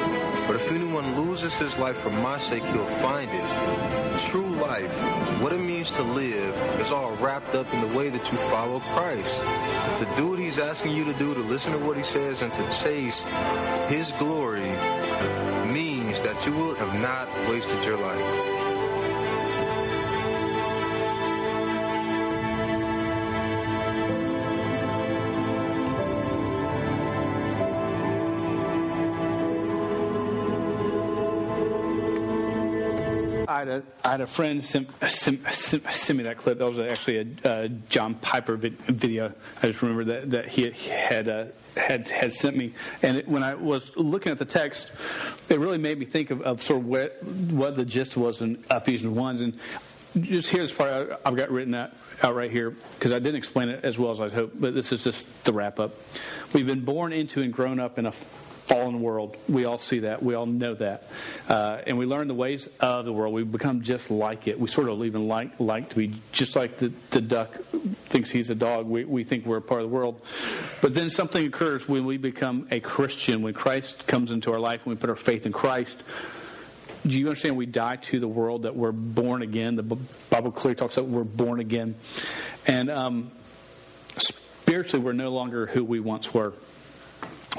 But 0.48 0.56
if 0.56 0.72
anyone 0.72 1.14
loses 1.14 1.56
his 1.56 1.78
life 1.78 1.98
for 1.98 2.10
my 2.10 2.36
sake, 2.36 2.64
he'll 2.64 2.84
find 2.84 3.30
it. 3.32 4.18
True 4.18 4.56
life, 4.56 4.92
what 5.40 5.52
it 5.52 5.60
means 5.60 5.92
to 5.92 6.02
live, 6.02 6.56
is 6.80 6.90
all 6.90 7.12
wrapped 7.18 7.54
up 7.54 7.72
in 7.72 7.80
the 7.80 7.96
way 7.96 8.08
that 8.08 8.32
you 8.32 8.38
follow 8.38 8.80
Christ. 8.80 9.40
To 9.98 10.12
do 10.16 10.30
what 10.30 10.40
he's 10.40 10.58
asking 10.58 10.96
you 10.96 11.04
to 11.04 11.14
do, 11.14 11.32
to 11.32 11.42
listen 11.42 11.72
to 11.74 11.78
what 11.78 11.96
he 11.96 12.02
says, 12.02 12.42
and 12.42 12.52
to 12.54 12.70
chase 12.72 13.22
his 13.86 14.10
glory 14.18 14.72
means 15.72 16.20
that 16.24 16.44
you 16.44 16.54
will 16.54 16.74
have 16.74 17.00
not 17.00 17.28
wasted 17.48 17.84
your 17.84 17.98
life. 17.98 18.57
I 34.04 34.10
had 34.12 34.20
a 34.20 34.26
friend 34.26 34.64
send, 34.64 34.88
send, 35.08 36.18
me 36.18 36.24
that 36.24 36.36
clip. 36.38 36.58
That 36.58 36.66
was 36.66 36.78
actually 36.78 37.36
a 37.44 37.48
uh, 37.48 37.68
John 37.88 38.14
Piper 38.14 38.56
vid- 38.56 38.78
video. 38.82 39.32
I 39.62 39.66
just 39.68 39.82
remember 39.82 40.04
that, 40.04 40.30
that 40.30 40.48
he 40.48 40.70
had 40.70 41.28
uh, 41.28 41.44
had 41.76 42.08
had 42.08 42.32
sent 42.32 42.56
me. 42.56 42.72
And 43.02 43.18
it, 43.18 43.28
when 43.28 43.42
I 43.42 43.54
was 43.54 43.90
looking 43.96 44.32
at 44.32 44.38
the 44.38 44.44
text, 44.44 44.88
it 45.48 45.58
really 45.58 45.78
made 45.78 45.98
me 45.98 46.04
think 46.04 46.30
of, 46.30 46.42
of 46.42 46.62
sort 46.62 46.80
of 46.80 46.86
what, 46.86 47.22
what 47.22 47.76
the 47.76 47.84
gist 47.84 48.16
was 48.16 48.40
in 48.40 48.62
Ephesians 48.70 49.14
1. 49.14 49.36
And 49.38 49.58
just 50.24 50.50
here's 50.50 50.72
part 50.72 51.20
I've 51.24 51.36
got 51.36 51.50
written 51.50 51.74
out, 51.74 51.92
out 52.22 52.34
right 52.34 52.50
here 52.50 52.70
because 52.70 53.12
I 53.12 53.18
didn't 53.18 53.36
explain 53.36 53.68
it 53.68 53.84
as 53.84 53.98
well 53.98 54.10
as 54.10 54.20
I'd 54.20 54.32
hoped, 54.32 54.60
but 54.60 54.74
this 54.74 54.92
is 54.92 55.04
just 55.04 55.44
the 55.44 55.52
wrap 55.52 55.78
up. 55.78 55.92
We've 56.52 56.66
been 56.66 56.84
born 56.84 57.12
into 57.12 57.42
and 57.42 57.52
grown 57.52 57.78
up 57.78 57.98
in 57.98 58.06
a 58.06 58.12
fallen 58.68 59.00
world. 59.00 59.36
We 59.48 59.64
all 59.64 59.78
see 59.78 60.00
that. 60.00 60.22
We 60.22 60.34
all 60.34 60.46
know 60.46 60.74
that. 60.74 61.04
Uh, 61.48 61.80
and 61.86 61.96
we 61.96 62.04
learn 62.04 62.28
the 62.28 62.34
ways 62.34 62.68
of 62.80 63.06
the 63.06 63.12
world. 63.12 63.32
We 63.32 63.42
become 63.42 63.80
just 63.80 64.10
like 64.10 64.46
it. 64.46 64.60
We 64.60 64.68
sort 64.68 64.90
of 64.90 65.02
even 65.04 65.26
like, 65.26 65.58
like 65.58 65.88
to 65.90 65.96
be 65.96 66.12
just 66.32 66.54
like 66.54 66.76
the, 66.76 66.92
the 67.10 67.22
duck 67.22 67.54
thinks 67.54 68.30
he's 68.30 68.50
a 68.50 68.54
dog. 68.54 68.86
We, 68.86 69.04
we 69.04 69.24
think 69.24 69.46
we're 69.46 69.56
a 69.56 69.62
part 69.62 69.80
of 69.80 69.88
the 69.88 69.94
world. 69.94 70.20
But 70.82 70.92
then 70.92 71.08
something 71.08 71.46
occurs 71.46 71.88
when 71.88 72.04
we 72.04 72.18
become 72.18 72.68
a 72.70 72.80
Christian, 72.80 73.40
when 73.40 73.54
Christ 73.54 74.06
comes 74.06 74.30
into 74.30 74.52
our 74.52 74.60
life, 74.60 74.84
when 74.84 74.96
we 74.96 75.00
put 75.00 75.10
our 75.10 75.16
faith 75.16 75.46
in 75.46 75.52
Christ. 75.52 76.02
Do 77.06 77.18
you 77.18 77.26
understand 77.26 77.56
we 77.56 77.66
die 77.66 77.96
to 77.96 78.20
the 78.20 78.28
world, 78.28 78.64
that 78.64 78.76
we're 78.76 78.92
born 78.92 79.40
again? 79.40 79.76
The 79.76 79.82
Bible 79.82 80.52
clearly 80.52 80.74
talks 80.74 80.96
about 80.96 81.08
we're 81.08 81.24
born 81.24 81.58
again. 81.58 81.94
And 82.66 82.90
um, 82.90 83.30
spiritually, 84.18 85.02
we're 85.02 85.12
no 85.12 85.30
longer 85.30 85.66
who 85.66 85.84
we 85.84 86.00
once 86.00 86.34
were 86.34 86.52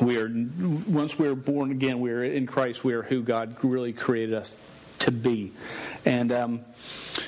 we 0.01 0.17
are 0.17 0.29
once 0.87 1.19
we're 1.19 1.35
born 1.35 1.71
again 1.71 1.99
we 1.99 2.11
are 2.11 2.23
in 2.23 2.45
christ 2.45 2.83
we 2.83 2.93
are 2.93 3.03
who 3.03 3.21
god 3.21 3.55
really 3.63 3.93
created 3.93 4.33
us 4.33 4.55
to 4.99 5.11
be. 5.11 5.51
And 6.05 6.31
um, 6.31 6.61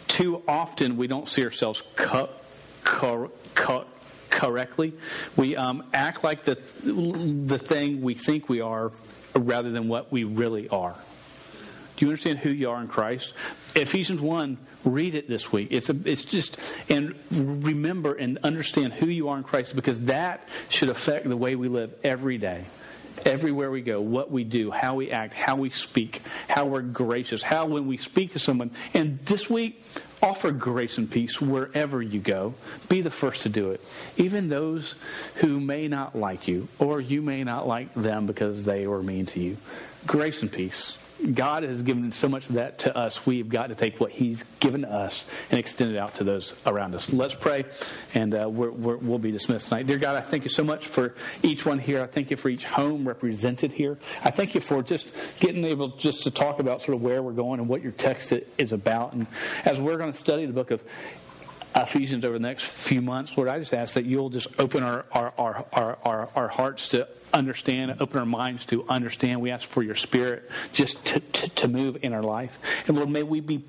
too 0.08 0.44
often 0.48 0.98
we 0.98 1.08
don't 1.08 1.28
see 1.28 1.44
ourselves 1.44 1.84
cut, 1.96 2.44
cut, 2.84 3.32
cut 3.56 3.88
correctly. 4.30 4.94
We 5.36 5.56
um, 5.56 5.84
act 5.94 6.24
like 6.24 6.46
the 6.46 6.56
the 6.84 7.58
thing 7.58 8.02
we 8.02 8.14
think 8.14 8.50
we 8.50 8.62
are 8.62 8.92
rather 9.36 9.72
than 9.72 9.88
what 9.88 10.12
we 10.12 10.24
really 10.24 10.70
are 10.70 10.96
do 11.98 12.06
you 12.06 12.12
understand 12.12 12.40
who 12.40 12.50
you 12.50 12.70
are 12.70 12.82
in 12.82 12.88
Christ? 12.88 13.34
Ephesians 13.76 14.22
1, 14.22 14.58
read 14.86 15.16
it 15.16 15.28
this 15.28 15.52
week. 15.52 15.68
It's, 15.72 15.90
a, 15.90 15.96
it's 16.06 16.26
just, 16.26 16.58
and 16.90 17.16
remember 17.32 18.14
and 18.14 18.40
understand 18.44 18.94
who 18.94 19.08
you 19.08 19.30
are 19.30 19.38
in 19.38 19.44
Christ 19.44 19.76
because 19.76 20.00
that 20.02 20.48
should 20.70 20.90
affect 20.90 21.28
the 21.28 21.38
way 21.38 21.56
we 21.56 21.68
live 21.68 21.94
every 22.04 22.38
day. 22.38 22.66
Everywhere 23.26 23.70
we 23.70 23.82
go, 23.82 24.02
what 24.02 24.32
we 24.32 24.44
do, 24.44 24.72
how 24.72 24.96
we 24.96 25.12
act, 25.12 25.34
how 25.34 25.56
we 25.56 25.70
speak, 25.70 26.22
how 26.50 26.66
we're 26.66 26.82
gracious, 26.82 27.44
how 27.44 27.68
when 27.68 27.86
we 27.86 27.98
speak 27.98 28.34
to 28.34 28.40
someone. 28.40 28.72
And 28.96 29.20
this 29.26 29.48
week, 29.48 29.84
offer 30.24 30.52
grace 30.52 30.98
and 30.98 31.10
peace 31.10 31.40
wherever 31.40 32.02
you 32.02 32.20
go. 32.20 32.56
Be 32.90 33.02
the 33.02 33.12
first 33.12 33.44
to 33.44 33.50
do 33.50 33.72
it. 33.72 33.82
Even 34.18 34.50
those 34.50 34.96
who 35.36 35.60
may 35.60 35.88
not 35.88 36.16
like 36.16 36.48
you, 36.48 36.68
or 36.80 37.00
you 37.00 37.22
may 37.22 37.44
not 37.44 37.68
like 37.68 37.94
them 37.94 38.26
because 38.26 38.64
they 38.64 38.88
were 38.88 39.04
mean 39.04 39.28
to 39.28 39.40
you. 39.40 39.58
Grace 40.08 40.42
and 40.42 40.52
peace. 40.52 40.98
God 41.34 41.64
has 41.64 41.84
given 41.84 42.12
so 42.12 42.28
much 42.28 42.48
of 42.50 42.56
that 42.56 42.80
to 42.80 42.98
us. 42.98 43.26
We've 43.26 43.48
got 43.48 43.68
to 43.68 43.76
take 43.76 44.00
what 44.00 44.12
He's 44.12 44.44
given 44.60 44.86
us 44.86 45.26
and 45.50 45.60
extend 45.60 45.92
it 45.92 45.98
out 45.98 46.16
to 46.16 46.24
those 46.24 46.54
around 46.66 46.96
us. 46.96 47.12
Let's 47.14 47.36
pray, 47.36 47.66
and 48.14 48.34
uh, 48.34 48.50
we 48.50 48.70
will 48.70 49.20
be 49.20 49.32
dismissed 49.32 49.70
tonight. 49.70 49.88
Dear 49.88 49.98
God, 49.98 50.16
I 50.16 50.22
thank 50.22 50.44
you 50.44 50.50
so 50.50 50.64
much 50.64 50.88
for 50.88 51.16
each 51.44 51.66
one 51.66 51.80
here. 51.80 52.02
I 52.02 52.08
thank 52.08 52.32
you 52.32 52.38
for 52.38 52.50
each 52.50 52.66
home 52.66 53.08
represented 53.08 53.72
here. 53.74 54.00
I 54.24 54.32
thank 54.32 54.56
you 54.56 54.62
for 54.62 54.82
just 54.82 55.40
getting 55.40 55.64
able 55.66 55.90
just 55.90 56.24
to 56.24 56.32
talk 56.32 56.60
about 56.60 56.82
sort 56.82 56.96
of 56.96 57.04
where 57.04 57.22
we're 57.22 57.34
going 57.34 57.60
and 57.60 57.70
what 57.70 57.82
your 57.82 57.92
text 57.92 58.34
is 58.58 58.72
about. 58.72 59.14
And 59.14 59.28
as 59.66 59.80
we're 59.80 59.98
going 59.98 60.12
to 60.12 60.18
study 60.18 60.46
the 60.46 60.54
book 60.54 60.72
of 60.72 60.84
Ephesians 61.76 62.26
over 62.26 62.34
the 62.34 62.42
next 62.42 62.66
few 62.66 63.02
months, 63.02 63.36
Lord, 63.38 63.50
I 63.50 63.60
just 63.60 63.74
ask 63.74 63.94
that 63.94 64.06
you'll 64.06 64.30
just 64.30 64.48
open 64.60 64.84
our, 64.84 65.06
our, 65.12 65.34
our, 65.38 65.66
our, 65.72 65.98
our, 66.04 66.30
our 66.36 66.48
hearts 66.48 66.90
to 66.90 67.08
understand, 67.34 67.96
open 68.00 68.20
our 68.20 68.26
minds 68.26 68.66
to 68.66 68.86
understand. 68.88 69.42
We 69.42 69.52
ask 69.52 69.68
for 69.68 69.82
your 69.82 69.96
spirit 69.96 70.50
just 70.74 71.04
to, 71.06 71.20
to, 71.20 71.50
to 71.50 71.68
move 71.68 72.04
in 72.04 72.14
our 72.14 72.24
life. 72.24 72.60
And 72.88 72.98
Lord, 72.98 73.10
may 73.10 73.24
we 73.24 73.40
be 73.40 73.64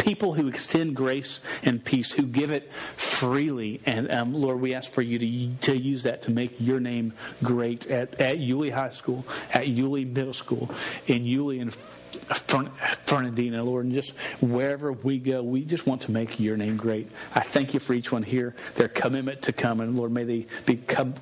people 0.00 0.34
who 0.34 0.48
extend 0.48 0.96
grace 0.96 1.40
and 1.62 1.84
peace, 1.84 2.12
who 2.12 2.22
give 2.22 2.50
it 2.50 2.72
freely. 2.96 3.80
And 3.86 4.10
um, 4.12 4.34
Lord, 4.34 4.60
we 4.60 4.74
ask 4.74 4.90
for 4.90 5.02
you 5.02 5.18
to, 5.18 5.66
to 5.66 5.78
use 5.78 6.02
that 6.04 6.22
to 6.22 6.30
make 6.30 6.60
your 6.60 6.80
name 6.80 7.12
great 7.42 7.86
at, 7.86 8.20
at 8.20 8.38
Yulee 8.38 8.70
High 8.70 8.90
School, 8.90 9.24
at 9.52 9.68
Yulee 9.68 10.04
Middle 10.04 10.34
School, 10.34 10.70
in 11.06 11.24
Yulee 11.24 11.60
and 11.60 11.72
Fernandina, 11.72 13.62
Lord, 13.62 13.86
and 13.86 13.94
just 13.94 14.12
wherever 14.40 14.92
we 14.92 15.18
go, 15.18 15.42
we 15.42 15.64
just 15.64 15.86
want 15.86 16.02
to 16.02 16.12
make 16.12 16.40
your 16.40 16.56
name 16.56 16.76
great. 16.76 17.10
I 17.34 17.40
thank 17.40 17.74
you 17.74 17.80
for 17.80 17.94
each 17.94 18.12
one 18.12 18.22
here, 18.22 18.54
their 18.74 18.88
commitment 18.88 19.42
to 19.42 19.52
come, 19.52 19.80
and 19.80 19.96
Lord, 19.96 20.12
may 20.12 20.24
they 20.24 20.46
become 20.66 21.14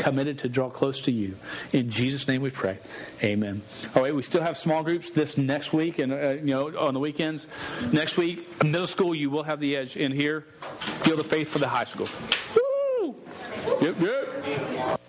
committed 0.00 0.38
to 0.40 0.48
draw 0.48 0.70
close 0.70 1.00
to 1.02 1.12
you. 1.12 1.36
In 1.72 1.90
Jesus' 1.90 2.26
name 2.26 2.42
we 2.42 2.50
pray. 2.50 2.78
Amen. 3.22 3.62
All 3.94 4.02
right, 4.02 4.14
we 4.14 4.22
still 4.22 4.42
have 4.42 4.56
small 4.56 4.82
groups 4.82 5.10
this 5.10 5.36
next 5.36 5.72
week, 5.72 5.98
and 5.98 6.12
uh, 6.12 6.30
you 6.30 6.46
know 6.46 6.76
on 6.78 6.94
the 6.94 7.00
weekends. 7.00 7.46
Next 7.92 8.16
week, 8.16 8.62
middle 8.64 8.86
school, 8.86 9.14
you 9.14 9.30
will 9.30 9.44
have 9.44 9.60
the 9.60 9.76
edge 9.76 9.96
in 9.96 10.12
here. 10.12 10.46
Feel 11.02 11.16
the 11.16 11.24
faith 11.24 11.48
for 11.48 11.58
the 11.58 11.68
high 11.68 11.84
school. 11.84 12.08
Woo! 12.56 13.14
Yep, 13.82 14.00
yep. 14.00 15.00